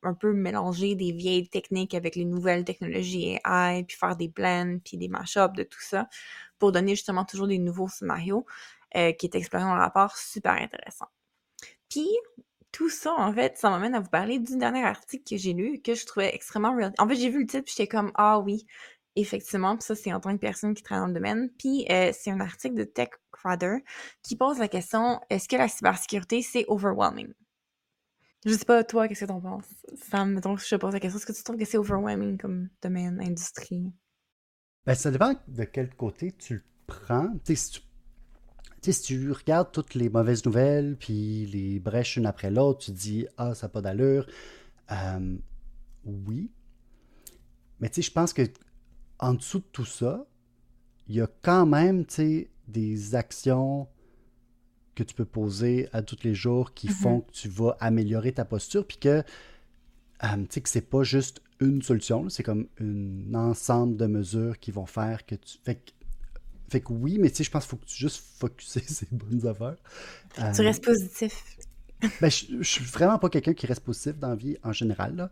un 0.03 0.13
peu 0.13 0.33
mélanger 0.33 0.95
des 0.95 1.11
vieilles 1.11 1.49
techniques 1.49 1.93
avec 1.93 2.15
les 2.15 2.25
nouvelles 2.25 2.65
technologies 2.65 3.37
AI, 3.45 3.83
puis 3.83 3.97
faire 3.97 4.15
des 4.15 4.27
blends, 4.27 4.79
puis 4.83 4.97
des 4.97 5.07
mashups 5.07 5.53
de 5.55 5.63
tout 5.63 5.81
ça, 5.81 6.07
pour 6.59 6.71
donner 6.71 6.95
justement 6.95 7.25
toujours 7.25 7.47
des 7.47 7.59
nouveaux 7.59 7.87
scénarios 7.87 8.45
qui 8.93 9.25
est 9.27 9.35
exploré 9.35 9.63
dans 9.63 9.75
le 9.75 9.81
rapport, 9.81 10.17
super 10.17 10.53
intéressant. 10.53 11.07
Puis, 11.89 12.09
tout 12.71 12.89
ça, 12.89 13.13
en 13.13 13.33
fait, 13.33 13.57
ça 13.57 13.69
m'amène 13.69 13.95
à 13.95 13.99
vous 13.99 14.09
parler 14.09 14.39
du 14.39 14.57
dernier 14.57 14.83
article 14.83 15.23
que 15.29 15.37
j'ai 15.37 15.53
lu, 15.53 15.81
que 15.81 15.95
je 15.95 16.05
trouvais 16.05 16.33
extrêmement 16.33 16.75
real. 16.75 16.93
En 16.97 17.07
fait, 17.07 17.15
j'ai 17.15 17.29
vu 17.29 17.41
le 17.41 17.47
titre, 17.47 17.63
puis 17.63 17.73
j'étais 17.77 17.87
comme, 17.87 18.11
ah 18.15 18.39
oui, 18.39 18.65
effectivement, 19.15 19.75
puis 19.75 19.83
ça, 19.83 19.95
c'est 19.95 20.13
en 20.13 20.19
tant 20.19 20.33
que 20.33 20.39
personne 20.39 20.73
qui 20.73 20.83
travaille 20.83 21.03
dans 21.03 21.07
le 21.07 21.13
domaine. 21.13 21.49
Puis 21.57 21.85
euh, 21.89 22.11
c'est 22.13 22.31
un 22.31 22.39
article 22.39 22.75
de 22.75 22.83
TechCrowder 22.83 23.77
qui 24.23 24.35
pose 24.35 24.59
la 24.59 24.67
question, 24.67 25.19
est-ce 25.29 25.47
que 25.47 25.55
la 25.55 25.67
cybersécurité, 25.67 26.41
c'est 26.41 26.65
overwhelming? 26.67 27.33
Je 28.45 28.53
sais 28.53 28.65
pas, 28.65 28.83
toi, 28.83 29.07
qu'est-ce 29.07 29.21
que 29.21 29.25
t'en 29.25 29.41
penses? 29.41 29.65
Sam, 30.09 30.39
donc, 30.39 30.59
je 30.59 30.69
te 30.69 30.75
pose 30.75 30.93
la 30.93 30.99
question, 30.99 31.17
est-ce 31.17 31.25
que 31.25 31.33
tu 31.33 31.43
trouves 31.43 31.57
que 31.57 31.65
c'est 31.65 31.77
overwhelming 31.77 32.37
comme 32.37 32.69
domaine, 32.81 33.19
industrie? 33.21 33.91
Ben, 34.85 34.95
ça 34.95 35.11
dépend 35.11 35.33
de 35.47 35.63
quel 35.63 35.93
côté 35.95 36.31
tu 36.31 36.55
le 36.55 36.63
prends. 36.85 37.33
Si 37.43 37.71
tu 37.71 37.81
si 38.81 39.01
tu 39.01 39.31
regardes 39.31 39.71
toutes 39.71 39.95
les 39.95 40.09
mauvaises 40.09 40.45
nouvelles, 40.45 40.95
puis 40.97 41.45
les 41.47 41.79
brèches 41.79 42.15
une 42.15 42.25
après 42.25 42.51
l'autre, 42.51 42.85
tu 42.85 42.91
te 42.91 42.97
dis 42.97 43.27
Ah, 43.37 43.53
ça 43.53 43.67
n'a 43.67 43.71
pas 43.71 43.81
d'allure. 43.81 44.25
Euh, 44.91 45.35
oui. 46.05 46.51
Mais 47.79 47.89
tu 47.89 47.95
sais, 47.95 48.01
je 48.03 48.11
pense 48.11 48.33
que 48.33 48.43
en 49.19 49.33
dessous 49.33 49.59
de 49.59 49.65
tout 49.71 49.85
ça, 49.85 50.25
il 51.07 51.15
y 51.15 51.21
a 51.21 51.27
quand 51.41 51.65
même 51.65 52.05
des 52.67 53.15
actions 53.15 53.87
que 54.97 55.03
tu 55.03 55.13
peux 55.13 55.25
poser 55.25 55.87
à 55.93 56.01
tous 56.01 56.17
les 56.23 56.33
jours 56.35 56.73
qui 56.73 56.87
Mhm. 56.87 56.93
font 56.93 57.19
que 57.21 57.31
tu 57.31 57.47
vas 57.49 57.77
améliorer 57.79 58.31
ta 58.33 58.45
posture, 58.45 58.85
puis 58.85 58.97
que, 58.97 59.07
euh, 60.23 60.35
tu 60.37 60.45
sais, 60.49 60.61
que 60.61 60.69
c'est 60.69 60.81
pas 60.81 61.03
juste 61.03 61.41
une 61.59 61.81
solution, 61.81 62.29
c'est 62.29 62.43
comme 62.43 62.67
un 62.81 63.33
ensemble 63.33 63.95
de 63.97 64.07
mesures 64.07 64.59
qui 64.59 64.71
vont 64.71 64.85
faire 64.85 65.25
que 65.25 65.35
tu... 65.35 65.57
Fait 65.63 65.75
que, 65.75 65.91
fait 66.69 66.81
que 66.81 66.91
oui, 66.93 67.17
mais 67.19 67.29
tu 67.29 67.37
sais, 67.37 67.43
je 67.43 67.51
pense 67.51 67.63
qu'il 67.63 67.69
faut 67.71 67.77
que 67.77 67.85
tu 67.85 67.97
juste 67.97 68.23
focuser 68.39 68.81
ces 68.87 69.07
bonnes 69.11 69.45
affaires. 69.47 69.77
Tu 70.35 70.41
Euh, 70.41 70.51
restes 70.65 70.83
positif. 70.83 71.57
ben, 72.21 72.29
je, 72.29 72.45
je 72.59 72.63
suis 72.69 72.83
vraiment 72.85 73.17
pas 73.19 73.29
quelqu'un 73.29 73.53
qui 73.53 73.65
reste 73.67 73.81
positif 73.81 74.17
dans 74.17 74.29
la 74.29 74.35
vie 74.35 74.57
en 74.63 74.71
général. 74.73 75.15
là. 75.15 75.31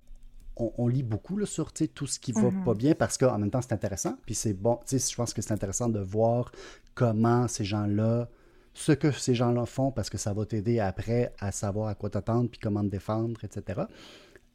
On, 0.58 0.72
on 0.78 0.88
lit 0.88 1.04
beaucoup 1.04 1.38
là, 1.38 1.46
sur 1.46 1.74
tout 1.74 2.08
ce 2.08 2.18
qui 2.20 2.32
va 2.32 2.50
Mhm. 2.50 2.64
pas 2.64 2.74
bien 2.74 2.96
parce 2.96 3.18
qu'en 3.18 3.38
même 3.38 3.52
temps, 3.52 3.62
c'est 3.62 3.74
intéressant. 3.74 4.18
Puis 4.26 4.36
c'est 4.36 4.54
bon. 4.54 4.80
tu 4.88 4.98
sais, 4.98 5.12
Je 5.12 5.16
pense 5.16 5.34
que 5.34 5.42
c'est 5.42 5.52
intéressant 5.52 5.90
de 5.90 6.00
voir 6.00 6.52
comment 6.96 7.48
ces 7.48 7.66
gens-là, 7.66 8.30
ce 8.76 8.92
que 8.92 9.12
ces 9.12 9.34
gens-là 9.34 9.66
font 9.66 9.92
parce 9.92 10.10
que 10.10 10.18
ça 10.18 10.34
va 10.34 10.46
t'aider 10.46 10.80
après 10.80 11.34
à 11.40 11.52
savoir 11.52 11.88
à 11.88 11.96
quoi 11.96 12.10
t'attendre 12.12 12.50
puis 12.50 12.60
comment 12.60 12.84
te 12.84 12.90
défendre, 12.90 13.44
etc. 13.44 13.82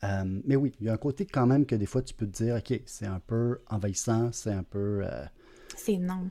Euh, 0.04 0.40
mais 0.44 0.56
oui, 0.56 0.72
il 0.80 0.86
y 0.86 0.90
a 0.90 0.92
un 0.92 0.98
côté 0.98 1.26
quand 1.26 1.46
même 1.46 1.66
que 1.66 1.74
des 1.74 1.86
fois 1.86 2.02
tu 2.02 2.14
peux 2.14 2.26
te 2.26 2.42
dire, 2.44 2.56
OK, 2.56 2.80
c'est 2.86 3.06
un 3.06 3.20
peu 3.20 3.60
envahissant, 3.68 4.30
c'est 4.32 4.52
un 4.52 4.62
peu. 4.62 5.00
euh, 5.04 5.24
C'est 5.76 5.96
non. 5.96 6.30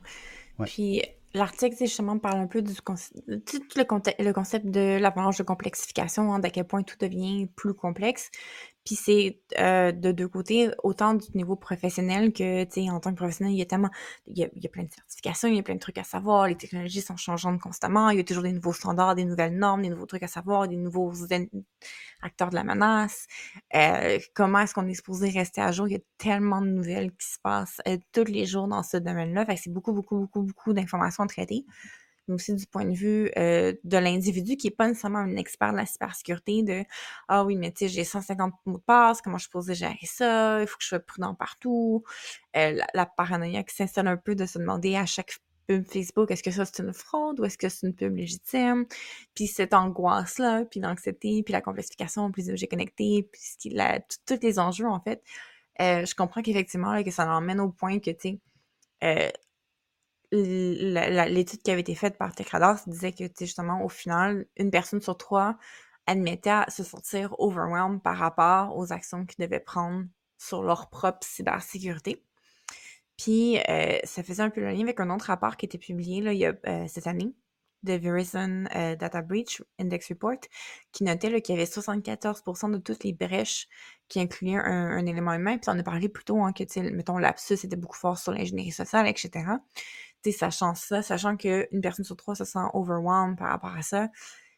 Ouais. 0.58 0.66
Puis 0.66 1.02
l'article, 1.34 1.76
justement, 1.78 2.18
parle 2.18 2.40
un 2.40 2.46
peu 2.46 2.62
du 2.62 2.74
tout 2.74 2.82
le 3.76 4.32
concept 4.32 4.66
de 4.66 4.98
l'avalanche 4.98 5.38
de 5.38 5.42
complexification, 5.42 6.32
hein, 6.32 6.38
d'à 6.38 6.50
quel 6.50 6.64
point 6.66 6.82
tout 6.82 6.96
devient 6.98 7.46
plus 7.56 7.74
complexe. 7.74 8.30
Puis 8.84 8.94
c'est 8.94 9.40
euh, 9.58 9.92
de 9.92 10.10
deux 10.12 10.28
côtés, 10.28 10.70
autant 10.82 11.14
du 11.14 11.26
niveau 11.34 11.54
professionnel 11.54 12.32
que, 12.32 12.64
tu 12.64 12.84
sais, 12.84 12.90
en 12.90 12.98
tant 13.00 13.10
que 13.10 13.16
professionnel, 13.16 13.52
il 13.52 13.58
y 13.58 13.62
a 13.62 13.66
tellement, 13.66 13.90
il 14.26 14.38
y 14.38 14.44
a, 14.44 14.68
plein 14.68 14.84
de 14.84 14.90
certifications, 14.90 15.48
il 15.48 15.56
y 15.56 15.58
a 15.58 15.62
plein 15.62 15.74
de 15.74 15.80
trucs 15.80 15.98
à 15.98 16.04
savoir, 16.04 16.48
les 16.48 16.56
technologies 16.56 17.02
sont 17.02 17.16
changeantes 17.16 17.60
constamment, 17.60 18.10
il 18.10 18.16
y 18.16 18.20
a 18.20 18.24
toujours 18.24 18.42
des 18.42 18.52
nouveaux 18.52 18.72
standards, 18.72 19.14
des 19.16 19.24
nouvelles 19.24 19.56
normes, 19.56 19.82
des 19.82 19.90
nouveaux 19.90 20.06
trucs 20.06 20.22
à 20.22 20.28
savoir, 20.28 20.66
des 20.66 20.76
nouveaux 20.76 21.12
acteurs 22.22 22.50
de 22.50 22.54
la 22.54 22.64
menace. 22.64 23.26
Euh, 23.74 24.18
comment 24.34 24.60
est-ce 24.60 24.74
qu'on 24.74 24.86
est 24.86 24.94
supposé 24.94 25.28
rester 25.30 25.60
à 25.60 25.72
jour? 25.72 25.86
Il 25.88 25.92
y 25.92 25.96
a 25.96 26.00
tellement 26.18 26.62
de 26.62 26.68
nouvelles 26.68 27.12
qui 27.12 27.26
se 27.26 27.38
passent 27.42 27.80
euh, 27.86 27.98
tous 28.12 28.24
les 28.24 28.46
jours 28.46 28.66
dans 28.68 28.82
ce 28.82 28.96
domaine-là. 28.96 29.44
Fait 29.44 29.56
que 29.56 29.60
c'est 29.62 29.72
beaucoup, 29.72 29.92
beaucoup, 29.92 30.18
beaucoup, 30.20 30.42
beaucoup 30.42 30.72
d'informations 30.72 31.24
à 31.24 31.26
traiter. 31.26 31.64
Mais 32.30 32.36
aussi 32.36 32.54
du 32.54 32.66
point 32.66 32.84
de 32.84 32.94
vue 32.94 33.30
euh, 33.36 33.74
de 33.84 33.98
l'individu 33.98 34.56
qui 34.56 34.68
n'est 34.68 34.74
pas 34.74 34.86
nécessairement 34.86 35.18
un 35.18 35.36
expert 35.36 35.72
de 35.72 35.78
la 35.78 35.86
cybersécurité, 35.86 36.62
de 36.62 36.84
Ah 37.28 37.44
oui, 37.44 37.56
mais 37.56 37.72
tu 37.72 37.80
sais, 37.80 37.88
j'ai 37.88 38.04
150 38.04 38.54
mots 38.66 38.78
de 38.78 38.82
passe, 38.82 39.20
comment 39.20 39.36
je 39.36 39.48
suis 39.48 39.74
gérer 39.74 39.98
ça? 40.04 40.60
Il 40.60 40.66
faut 40.66 40.76
que 40.76 40.84
je 40.84 40.88
sois 40.88 41.00
prudent 41.00 41.34
partout. 41.34 42.04
Euh, 42.56 42.72
la, 42.72 42.86
la 42.94 43.06
paranoïa 43.06 43.64
qui 43.64 43.74
s'installe 43.74 44.06
un 44.06 44.16
peu 44.16 44.34
de 44.34 44.46
se 44.46 44.58
demander 44.58 44.94
à 44.94 45.06
chaque 45.06 45.38
pub 45.66 45.84
Facebook, 45.84 46.30
est-ce 46.30 46.42
que 46.42 46.50
ça 46.50 46.64
c'est 46.64 46.82
une 46.82 46.92
fraude 46.92 47.40
ou 47.40 47.44
est-ce 47.44 47.58
que 47.58 47.68
c'est 47.68 47.86
une 47.86 47.94
pub 47.94 48.16
légitime? 48.16 48.86
Puis 49.34 49.46
cette 49.46 49.74
angoisse-là, 49.74 50.64
puis 50.64 50.80
l'anxiété, 50.80 51.42
puis 51.42 51.52
la 51.52 51.60
complexification, 51.60 52.30
puis 52.30 52.42
les 52.42 52.50
objets 52.50 52.68
connectés, 52.68 53.28
puis 53.32 53.72
tous 54.26 54.38
les 54.42 54.58
enjeux, 54.58 54.86
en 54.86 55.00
fait, 55.00 55.22
euh, 55.80 56.04
je 56.04 56.14
comprends 56.14 56.42
qu'effectivement, 56.42 57.02
que 57.02 57.10
ça 57.10 57.24
l'emmène 57.24 57.60
au 57.60 57.70
point 57.70 57.98
que, 58.00 58.10
tu 58.10 58.16
sais, 58.20 58.38
euh, 59.04 59.30
l'étude 60.32 61.62
qui 61.62 61.70
avait 61.70 61.80
été 61.80 61.94
faite 61.94 62.18
par 62.18 62.34
TechRadar 62.34 62.80
disait 62.86 63.12
que, 63.12 63.24
justement, 63.38 63.84
au 63.84 63.88
final, 63.88 64.46
une 64.56 64.70
personne 64.70 65.00
sur 65.00 65.16
trois 65.16 65.56
admettait 66.06 66.50
à 66.50 66.66
se 66.70 66.82
sentir 66.82 67.34
overwhelmed 67.38 68.02
par 68.02 68.16
rapport 68.16 68.76
aux 68.76 68.92
actions 68.92 69.26
qu'ils 69.26 69.44
devaient 69.44 69.60
prendre 69.60 70.06
sur 70.38 70.62
leur 70.62 70.90
propre 70.90 71.26
cybersécurité. 71.26 72.24
Puis, 73.16 73.58
euh, 73.68 73.98
ça 74.04 74.22
faisait 74.22 74.42
un 74.42 74.50
peu 74.50 74.60
le 74.62 74.70
lien 74.70 74.82
avec 74.82 74.98
un 74.98 75.10
autre 75.10 75.26
rapport 75.26 75.56
qui 75.56 75.66
était 75.66 75.78
publié 75.78 76.22
là, 76.22 76.32
il 76.32 76.38
y 76.38 76.46
a, 76.46 76.54
euh, 76.66 76.86
cette 76.88 77.06
année, 77.06 77.34
de 77.82 77.94
Verizon 77.94 78.64
euh, 78.74 78.96
Data 78.96 79.22
Breach 79.22 79.62
Index 79.78 80.08
Report, 80.08 80.38
qui 80.92 81.04
notait 81.04 81.40
qu'il 81.42 81.54
y 81.54 81.58
avait 81.58 81.68
74% 81.68 82.70
de 82.70 82.78
toutes 82.78 83.04
les 83.04 83.12
brèches 83.12 83.68
qui 84.08 84.20
incluaient 84.20 84.56
un, 84.56 85.04
élément 85.06 85.32
humain. 85.32 85.58
Puis 85.58 85.70
on 85.70 85.78
a 85.78 85.82
parlé 85.82 86.08
plus 86.08 86.24
tôt 86.24 86.42
hein, 86.42 86.52
que, 86.52 86.64
mettons, 86.90 87.18
l'absus 87.18 87.54
était 87.54 87.76
beaucoup 87.76 87.96
fort 87.96 88.18
sur 88.18 88.32
l'ingénierie 88.32 88.72
sociale, 88.72 89.06
etc. 89.06 89.44
Sachant 90.32 90.74
ça, 90.74 91.02
sachant 91.02 91.36
qu'une 91.36 91.80
personne 91.82 92.04
sur 92.04 92.16
trois 92.16 92.34
se 92.34 92.44
sent 92.44 92.58
overwhelmed 92.74 93.38
par 93.38 93.48
rapport 93.48 93.74
à 93.74 93.82
ça, 93.82 94.08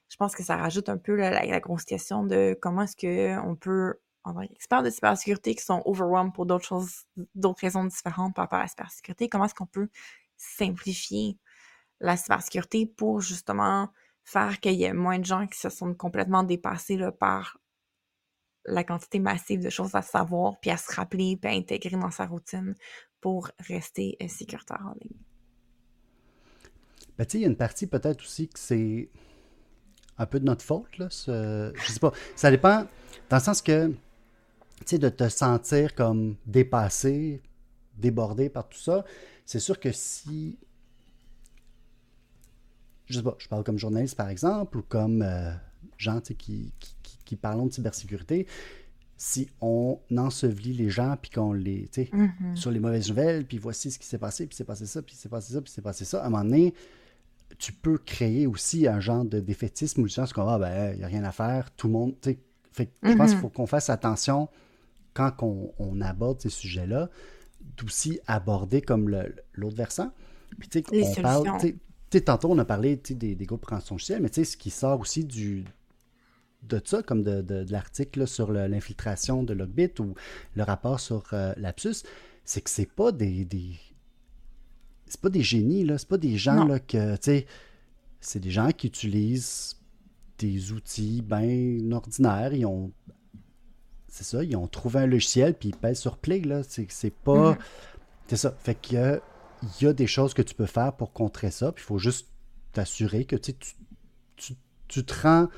je 0.09 0.17
pense 0.17 0.35
que 0.35 0.43
ça 0.43 0.57
rajoute 0.57 0.89
un 0.89 0.99
peu 0.99 1.15
la, 1.15 1.61
grosse 1.61 1.85
question 1.85 2.25
de 2.25 2.59
comment 2.61 2.83
est-ce 2.83 2.97
qu'on 2.97 3.57
peut, 3.57 3.95
en 4.25 4.35
tant 4.35 4.47
qu'expert 4.47 4.83
de 4.83 4.91
cybersécurité 4.91 5.55
qui 5.55 5.65
sont 5.65 5.83
overwhelmed 5.87 6.35
pour 6.35 6.47
d'autres 6.47 6.67
choses, 6.67 7.05
d'autres 7.35 7.61
raisons 7.61 7.85
différentes 7.85 8.35
par 8.35 8.45
rapport 8.45 8.59
à 8.59 8.63
la 8.63 8.69
cybersécurité, 8.69 9.29
comment 9.29 9.47
est-ce 9.47 9.55
qu'on 9.55 9.67
peut 9.67 9.89
simplifier 10.37 11.39
la 12.01 12.17
cybersécurité 12.17 12.87
pour 12.87 13.21
justement 13.21 13.89
faire 14.25 14.61
qu'il 14.61 14.75
y 14.75 14.85
ait 14.85 14.93
moins 14.93 15.19
de 15.19 15.25
gens 15.25 15.47
qui 15.47 15.59
se 15.59 15.69
sentent 15.69 15.97
complètement 15.97 16.43
dépassés 16.43 16.99
par 17.19 17.59
la 18.65 18.85
quantité 18.85 19.19
massive 19.19 19.63
de 19.63 19.71
choses 19.71 19.95
à 19.95 20.03
savoir, 20.03 20.61
puis 20.61 20.71
à 20.71 20.77
se 20.77 20.93
rappeler, 20.93 21.37
puis 21.37 21.51
à 21.51 21.55
intégrer 21.55 21.97
dans 21.97 22.11
sa 22.11 22.27
routine 22.27 22.75
pour 23.21 23.51
rester 23.61 24.17
euh, 24.23 24.29
sécuritaire 24.29 24.85
en 24.87 24.95
ligne? 25.01 25.32
Ben, 27.19 27.25
tu 27.27 27.33
sais, 27.33 27.39
il 27.39 27.43
y 27.43 27.45
a 27.45 27.49
une 27.49 27.57
partie 27.57 27.87
peut-être 27.87 28.21
aussi 28.23 28.49
que 28.49 28.59
c'est 28.59 29.09
un 30.19 30.27
peu 30.27 30.41
de 30.41 30.45
notre 30.45 30.63
faute, 30.65 30.99
là. 30.99 31.09
ce- 31.11 31.73
Je 31.75 31.93
sais 31.93 32.01
pas. 32.01 32.13
Ça 32.37 32.51
dépend, 32.51 32.87
dans 33.31 33.37
le 33.37 33.43
sens 33.43 33.61
que, 33.63 33.89
tu 33.89 33.97
sais, 34.87 34.99
de 34.99 35.09
te 35.09 35.29
sentir 35.29 35.95
comme 35.95 36.37
dépassé, 36.47 37.41
débordé 37.97 38.49
par 38.49 38.69
tout 38.69 38.79
ça, 38.79 39.05
c'est 39.45 39.61
sûr 39.61 39.79
que 39.79 39.93
si. 39.93 40.59
Je 43.07 43.19
sais 43.19 43.23
pas, 43.23 43.35
je 43.39 43.49
parle 43.49 43.65
comme 43.65 43.79
journaliste 43.79 44.17
par 44.17 44.29
exemple, 44.29 44.79
ou 44.79 44.83
comme 44.83 45.23
euh, 45.23 45.53
gens 45.99 46.21
qui, 46.21 46.35
qui, 46.35 46.73
qui, 47.03 47.19
qui 47.25 47.37
parlent 47.37 47.69
de 47.69 47.73
cybersécurité, 47.73 48.47
si 49.17 49.49
on 49.61 49.99
ensevelit 50.17 50.73
les 50.73 50.89
gens 50.91 51.17
puis 51.21 51.31
qu'on 51.31 51.53
les. 51.53 51.89
tu 51.93 52.05
sais, 52.05 52.11
Mhm. 52.13 52.57
sur 52.57 52.71
les 52.71 52.81
mauvaises 52.81 53.09
nouvelles, 53.09 53.45
puis 53.47 53.59
voici 53.59 53.91
ce 53.91 53.99
qui 53.99 54.07
s'est 54.07 54.19
passé, 54.19 54.47
puis 54.47 54.57
c'est 54.57 54.65
passé 54.65 54.87
ça, 54.87 55.03
puis 55.03 55.15
c'est 55.19 55.29
passé 55.29 55.53
ça, 55.53 55.61
puis 55.61 55.71
c'est 55.73 55.83
passé 55.83 56.05
ça. 56.05 56.23
À 56.23 56.27
un 56.27 56.31
moment 56.31 56.45
donné, 56.45 56.73
tu 57.59 57.73
peux 57.73 57.99
créer 57.99 58.47
aussi 58.47 58.87
un 58.87 59.01
genre 59.01 59.25
de 59.25 59.41
défaitisme 59.41 60.01
où 60.03 60.05
les 60.05 60.11
gens 60.11 60.27
se 60.27 60.35
disent 60.35 60.45
Ah, 60.47 60.59
ben, 60.59 60.93
il 60.93 60.99
n'y 60.99 61.05
a 61.05 61.07
rien 61.09 61.25
à 61.25 61.33
faire, 61.33 61.71
tout 61.73 61.87
le 61.87 61.93
monde. 61.93 62.15
Fait 62.23 62.87
que 62.87 62.93
je 63.03 63.13
pense 63.17 63.31
qu'il 63.31 63.41
faut 63.41 63.49
qu'on 63.51 63.67
fasse 63.67 63.91
attention 63.91 64.49
quand 65.15 65.33
on, 65.43 65.73
on 65.79 66.01
aborde 66.01 66.41
ces 66.41 66.49
sujets-là, 66.49 67.11
d'aussi 67.77 68.19
aborder 68.27 68.81
comme 68.81 69.09
l'autre 69.55 69.77
versant. 69.77 70.13
Puis, 70.59 70.69
tu 70.69 70.79
sais, 70.79 70.85
on 71.03 71.15
parle. 71.23 71.45
solutions. 71.47 71.59
tu 71.59 71.67
sais, 71.69 71.73
tu 72.11 72.19
sais, 72.19 72.25
tantôt, 72.25 72.51
on 72.51 72.59
a 72.59 72.65
parlé 72.65 72.97
des, 72.97 73.35
des 73.35 73.47
groupes 73.47 73.67
logiciels, 73.91 74.23
mais 74.23 74.29
tu 74.31 74.37
sais, 74.37 74.45
ce 74.53 74.57
qui 74.57 74.71
sort 74.71 75.01
aussi 75.01 75.25
du, 75.25 75.65
de 76.63 76.81
ça, 76.85 77.03
comme 77.03 77.23
de, 77.23 77.43
de- 77.43 77.65
de 77.65 77.73
l'article 77.73 78.27
sur 78.27 78.53
l'infiltration 78.53 79.43
de 79.43 79.53
Logbit 79.55 79.93
ou 79.99 80.15
le 80.55 80.63
rapport 80.63 81.01
sur 81.01 81.25
euh, 81.33 81.53
Lapsus, 81.57 82.03
c'est 82.45 82.61
que 82.61 82.71
c'est 82.71 82.91
pas 82.91 83.13
des, 83.13 83.45
des- 83.45 83.77
c'est 85.13 85.21
pas 85.21 85.29
des 85.29 85.43
génies 85.43 85.85
là, 85.85 85.99
c'est 85.99 86.09
pas 86.09 86.19
des 86.19 86.37
gens 86.37 86.57
Non. 86.57 86.67
là 86.67 86.81
que 86.81 87.15
tu 87.17 87.23
sais, 87.23 87.47
c'est 88.21 88.41
des 88.41 88.51
gens 88.51 88.71
qui 88.73 88.87
utilisent 88.87 89.77
des 90.39 90.73
outils 90.73 91.23
bien 91.23 91.91
ordinaires, 91.93 92.53
ils 92.55 92.67
ont 92.67 92.93
c'est 94.09 94.25
ça, 94.25 94.45
ils 94.45 94.57
ont 94.57 94.67
trouvé 94.67 95.01
un 95.01 95.07
logiciel 95.07 95.55
puis 95.55 95.71
ils 95.71 95.77
pèsent 95.77 96.01
sur 96.01 96.19
play 96.19 96.41
là, 96.41 96.63
c'est 96.63 96.91
c'est 96.91 97.11
pas 97.15 97.53
Mhm. 97.53 97.59
c'est 98.29 98.37
ça, 98.37 98.53
fait 98.59 98.95
a, 98.97 99.21
il 99.63 99.85
y 99.85 99.87
a 99.87 99.93
des 99.93 100.07
choses 100.07 100.35
que 100.35 100.43
tu 100.43 100.55
peux 100.55 100.67
faire 100.67 100.95
pour 100.97 101.13
contrer 101.13 101.51
ça, 101.51 101.73
puis 101.73 101.83
il 101.85 101.87
faut 101.87 101.99
juste 101.99 102.29
t'assurer 102.73 103.25
que 103.27 103.37
tu, 103.37 103.53
tu, 104.37 104.55
tu 104.89 105.05
te 105.05 105.15
rends 105.23 105.49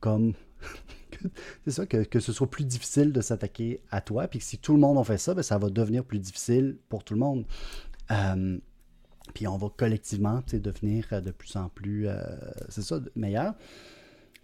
comme. 0.00 0.32
c'est 1.64 1.70
ça, 1.70 1.86
que, 1.86 2.02
que 2.04 2.18
ce 2.20 2.32
soit 2.32 2.50
plus 2.50 2.64
difficile 2.64 3.12
de 3.12 3.20
s'attaquer 3.20 3.80
à 3.90 4.00
toi, 4.00 4.26
puis 4.28 4.38
que 4.40 4.44
si 4.44 4.58
tout 4.58 4.72
le 4.72 4.80
monde 4.80 4.98
en 4.98 5.04
fait 5.04 5.18
ça, 5.18 5.34
ben, 5.34 5.42
ça 5.42 5.58
va 5.58 5.68
devenir 5.70 6.04
plus 6.04 6.18
difficile 6.18 6.78
pour 6.88 7.04
tout 7.04 7.14
le 7.14 7.20
monde. 7.20 7.44
Euh, 8.10 8.58
puis 9.34 9.46
on 9.46 9.56
va 9.56 9.68
collectivement 9.76 10.42
devenir 10.52 11.06
euh, 11.12 11.20
de 11.20 11.30
plus 11.30 11.56
en 11.56 11.68
plus, 11.68 12.08
euh, 12.08 12.20
c'est 12.68 12.82
ça, 12.82 13.00
meilleur. 13.14 13.54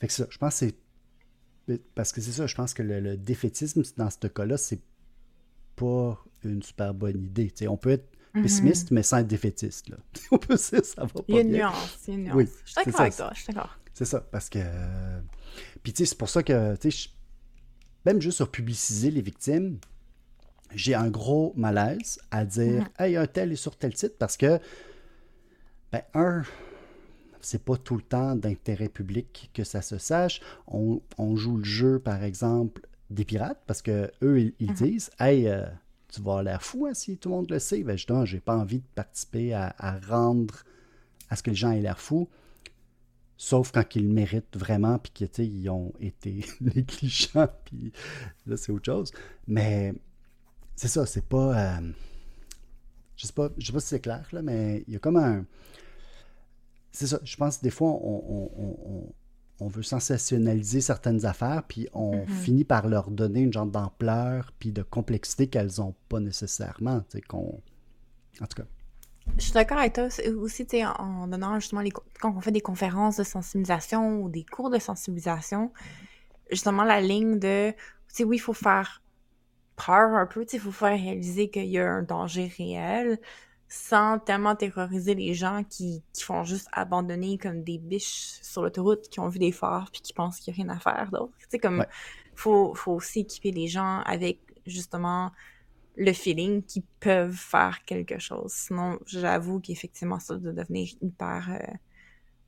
Fait 0.01 0.07
que 0.07 0.13
ça, 0.13 0.27
je 0.31 0.39
pense 0.39 0.61
que 0.61 0.67
c'est. 1.67 1.81
Parce 1.95 2.13
que 2.13 2.21
c'est 2.21 2.33
ça, 2.33 2.47
je 2.47 2.55
pense 2.55 2.73
que 2.73 2.83
le, 2.83 3.01
le 3.01 3.17
défaitisme, 3.17 3.83
dans 3.97 4.09
ce 4.09 4.27
cas-là, 4.27 4.57
c'est 4.57 4.81
pas 5.77 6.19
une 6.45 6.63
super 6.63 6.95
bonne 6.95 7.23
idée. 7.23 7.53
On 7.69 7.77
peut 7.77 7.91
être 7.91 8.09
pessimiste, 8.33 8.91
mais 8.91 9.03
sans 9.03 9.19
être 9.19 9.27
défaitiste. 9.27 9.89
Là. 9.91 9.97
on 10.31 10.39
peut 10.39 10.55
dire 10.55 10.85
ça 10.85 11.03
va 11.03 11.09
pas 11.09 11.21
Il 11.29 11.35
y 11.35 11.39
a 11.39 11.41
une 11.43 11.49
bien. 11.51 11.71
nuance, 11.71 11.99
il 12.07 12.11
y 12.11 12.17
a 12.17 12.19
une 12.19 12.25
nuance. 12.25 12.37
Oui, 12.37 12.49
je 12.65 12.71
suis 12.71 12.75
d'accord 12.77 13.01
avec 13.01 13.17
toi, 13.17 13.31
je 13.35 13.41
suis 13.43 13.53
d'accord. 13.53 13.79
C'est 13.93 14.05
ça, 14.05 14.21
parce 14.21 14.49
que. 14.49 14.61
Puis, 15.83 15.93
tu 15.93 16.05
sais, 16.05 16.11
c'est 16.11 16.19
pour 16.19 16.29
ça 16.29 16.43
que, 16.43 16.77
tu 16.77 16.91
sais, 16.91 17.11
même 18.07 18.21
juste 18.21 18.37
sur 18.37 18.51
publiciser 18.51 19.11
les 19.11 19.23
victimes, 19.23 19.79
j'ai 20.75 20.95
un 20.95 21.09
gros 21.09 21.53
malaise 21.57 22.19
à 22.31 22.45
dire, 22.45 22.89
hey, 22.99 23.17
un 23.17 23.27
tel 23.27 23.53
est 23.53 23.57
sur 23.57 23.77
tel 23.77 23.97
site, 23.97 24.19
parce 24.19 24.37
que, 24.37 24.59
ben, 25.93 26.03
un, 26.15 26.43
c'est 27.41 27.63
pas 27.63 27.77
tout 27.77 27.97
le 27.97 28.03
temps 28.03 28.37
d'intérêt 28.37 28.89
public 28.89 29.51
que 29.55 29.65
ça 29.65 29.83
se 29.83 29.99
sache. 29.99 30.41
On, 30.67 31.01
on 31.17 31.37
joue 31.37 31.57
le 31.57 31.65
jeu, 31.65 31.99
par 31.99 32.23
exemple, 32.23 32.83
des 33.11 33.25
pirates, 33.25 33.63
parce 33.67 33.83
que 33.83 34.11
eux, 34.23 34.41
ils, 34.41 34.55
ils 34.61 34.73
disent, 34.73 35.11
hey, 35.19 35.49
euh, 35.49 35.65
tu 36.09 36.21
vas 36.23 36.43
l'air 36.43 36.63
fou 36.63 36.87
hein, 36.87 36.95
si 36.95 37.17
tout 37.17 37.31
le 37.31 37.37
monde 37.37 37.51
le 37.51 37.59
sait. 37.59 37.83
Ben, 37.83 37.97
justement, 37.97 38.25
j'ai 38.25 38.41
pas 38.41 38.57
envie 38.57 38.79
de 38.79 38.87
participer 38.95 39.55
à, 39.55 39.75
à 39.79 39.99
rendre 39.99 40.65
à 41.31 41.37
ce 41.37 41.43
que 41.43 41.51
les 41.51 41.57
gens 41.57 41.71
aient 41.71 41.81
l'air 41.81 42.01
fous 42.01 42.29
sauf 43.39 43.71
quand 43.71 43.95
ils 43.95 44.07
le 44.07 44.13
méritent 44.13 44.57
vraiment, 44.57 44.99
puis 44.99 45.29
qu'ils 45.29 45.71
ont 45.71 45.93
été 46.01 46.45
négligents, 46.61 47.49
puis 47.65 47.93
là, 48.47 48.57
c'est 48.57 48.73
autre 48.73 48.85
chose. 48.85 49.13
Mais 49.47 49.95
c'est 50.79 50.87
ça, 50.87 51.07
c'est 51.07 51.25
pas. 51.25 51.59
Euh, 51.59 51.91
je 53.17 53.27
sais 53.27 53.33
pas, 53.33 53.49
je 53.59 53.67
sais 53.67 53.73
pas 53.73 53.81
si 53.81 53.89
c'est 53.89 54.01
clair, 54.01 54.29
là, 54.31 54.43
mais 54.43 54.85
il 54.87 54.93
y 54.93 54.97
a 54.97 55.01
comme 55.01 55.17
un. 55.17 55.45
C'est 56.93 57.09
ça, 57.09 57.19
je 57.25 57.37
pense 57.37 57.59
que 57.59 57.63
des 57.65 57.71
fois, 57.71 57.89
on, 57.89 59.13
on, 59.59 59.67
veut 59.69 59.83
sensationnaliser 59.83 60.81
certaines 60.81 61.27
affaires, 61.27 61.65
puis 61.67 61.89
on 61.93 62.13
mm-hmm. 62.13 62.29
finit 62.29 62.65
par 62.65 62.87
leur 62.87 63.11
donner 63.11 63.41
une 63.41 63.53
genre 63.53 63.67
d'ampleur, 63.67 64.53
puis 64.61 64.71
de 64.71 64.83
complexité 64.83 65.49
qu'elles 65.49 65.73
n'ont 65.79 65.97
pas 66.09 66.21
nécessairement. 66.21 67.03
Qu'on... 67.27 67.61
En 68.41 68.47
tout 68.47 68.63
cas. 68.63 68.69
Je 69.37 69.43
suis 69.43 69.53
d'accord 69.53 69.79
avec 69.79 69.95
toi 69.95 70.07
aussi, 70.37 70.65
tu 70.65 70.85
en 70.85 71.27
donnant 71.27 71.59
justement 71.59 71.81
les, 71.81 71.91
quand 72.21 72.33
on 72.37 72.41
fait 72.41 72.53
des 72.53 72.61
conférences 72.61 73.17
de 73.17 73.25
sensibilisation 73.25 74.23
ou 74.23 74.29
des 74.29 74.45
cours 74.45 74.71
de 74.71 74.79
sensibilisation, 74.79 75.73
justement 76.53 76.85
la 76.85 77.01
ligne 77.01 77.41
de, 77.41 77.73
tu 77.73 77.77
sais, 78.09 78.25
oui, 78.25 78.37
il 78.37 78.41
faut 78.41 78.55
faire 78.55 79.03
peur 79.85 80.15
un 80.15 80.27
peu, 80.27 80.45
il 80.53 80.61
faut 80.61 80.73
faire 80.73 80.99
réaliser 80.99 81.51
qu'il 81.51 81.67
y 81.67 81.79
a 81.79 81.89
un 81.89 82.03
danger 82.03 82.53
réel 82.57 83.19
sans 83.69 84.19
tellement 84.19 84.57
terroriser 84.57 85.15
les 85.15 85.35
gens 85.35 85.63
qui, 85.63 86.03
qui 86.15 86.23
font 86.25 86.43
juste 86.43 86.69
abandonner 86.73 87.37
comme 87.37 87.63
des 87.63 87.79
biches 87.79 88.39
sur 88.43 88.63
l'autoroute, 88.63 89.09
qui 89.11 89.21
ont 89.21 89.29
vu 89.29 89.39
des 89.39 89.53
phares 89.53 89.91
puis 89.91 90.01
qui 90.01 90.15
pensent 90.15 90.41
qu'il 90.41 90.55
n'y 90.55 90.61
a 90.61 90.65
rien 90.65 90.75
à 90.75 90.81
faire 90.81 91.11
d'autre. 91.13 91.35
Tu 91.39 91.47
sais, 91.51 91.59
comme, 91.59 91.85
faut, 92.35 92.75
faut 92.75 92.93
aussi 92.93 93.21
équiper 93.21 93.51
les 93.51 93.69
gens 93.69 94.01
avec 94.07 94.41
justement 94.67 95.33
le 95.97 96.13
feeling 96.13 96.63
qu'ils 96.63 96.85
peuvent 97.01 97.33
faire 97.33 97.85
quelque 97.85 98.19
chose. 98.19 98.53
Sinon, 98.53 98.99
j'avoue 99.05 99.61
qu'effectivement, 99.61 100.19
ça 100.19 100.37
doit 100.37 100.53
devenir 100.53 100.89
hyper 101.03 101.49
euh, 101.51 101.75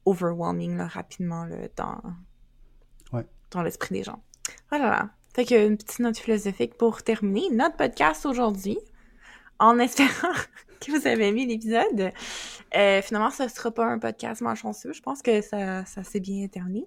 overwhelming 0.06 0.76
là, 0.78 0.86
rapidement 0.86 1.44
là, 1.44 1.68
dans, 1.76 2.00
dans 3.50 3.62
l'esprit 3.62 3.94
des 3.96 4.04
gens. 4.04 4.22
Voilà. 4.70 5.10
Fait 5.40 5.46
que 5.46 5.66
une 5.66 5.78
petite 5.78 6.00
note 6.00 6.18
philosophique 6.18 6.74
pour 6.74 7.02
terminer 7.02 7.48
notre 7.50 7.74
podcast 7.74 8.26
aujourd'hui. 8.26 8.78
En 9.58 9.78
espérant 9.78 10.34
que 10.82 10.90
vous 10.90 11.06
avez 11.06 11.28
aimé 11.28 11.46
l'épisode. 11.46 12.12
Euh, 12.76 13.00
finalement, 13.00 13.30
ce 13.30 13.44
ne 13.44 13.48
sera 13.48 13.70
pas 13.70 13.86
un 13.86 13.98
podcast 13.98 14.42
malchanceux. 14.42 14.92
Je 14.92 15.00
pense 15.00 15.22
que 15.22 15.40
ça, 15.40 15.86
ça 15.86 16.02
s'est 16.02 16.20
bien 16.20 16.46
terminé. 16.48 16.84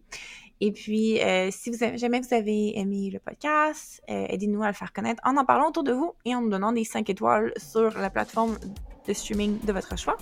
Et 0.62 0.72
puis, 0.72 1.20
euh, 1.20 1.50
si 1.50 1.72
jamais 1.98 2.22
vous 2.22 2.32
avez 2.36 2.78
aimé 2.78 3.10
le 3.12 3.18
podcast, 3.18 4.04
euh, 4.12 4.28
aidez-nous 4.30 4.62
à 4.62 4.68
le 4.68 4.74
faire 4.74 4.94
connaître 4.94 5.24
en 5.26 5.36
en 5.36 5.46
parlant 5.46 5.70
autour 5.70 5.84
de 5.84 5.94
vous 5.94 6.14
et 6.24 6.36
en 6.36 6.42
nous 6.42 6.50
donnant 6.50 6.74
des 6.74 6.84
5 6.84 7.10
étoiles 7.10 7.54
sur 7.58 7.98
la 7.98 8.12
plateforme 8.12 8.60
de 9.08 9.14
streaming 9.14 9.60
de 9.66 9.74
votre 9.74 9.98
choix. 9.98 10.18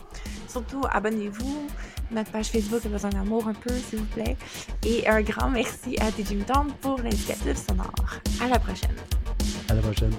Surtout, 0.47 0.81
abonnez-vous. 0.89 1.67
Notre 2.11 2.31
page 2.31 2.47
Facebook 2.47 2.85
a 2.85 2.89
besoin 2.89 3.09
d'amour 3.09 3.47
un 3.47 3.53
peu, 3.53 3.73
s'il 3.73 3.99
vous 3.99 4.05
plaît. 4.05 4.37
Et 4.85 5.07
un 5.07 5.21
grand 5.21 5.49
merci 5.49 5.97
à 5.99 6.09
DJ 6.09 6.45
Tom 6.45 6.67
pour 6.81 6.97
l'indicatif 6.97 7.55
sonore. 7.55 7.93
À 8.41 8.47
la 8.47 8.59
prochaine. 8.59 8.95
À 9.69 9.73
la 9.73 9.81
prochaine. 9.81 10.13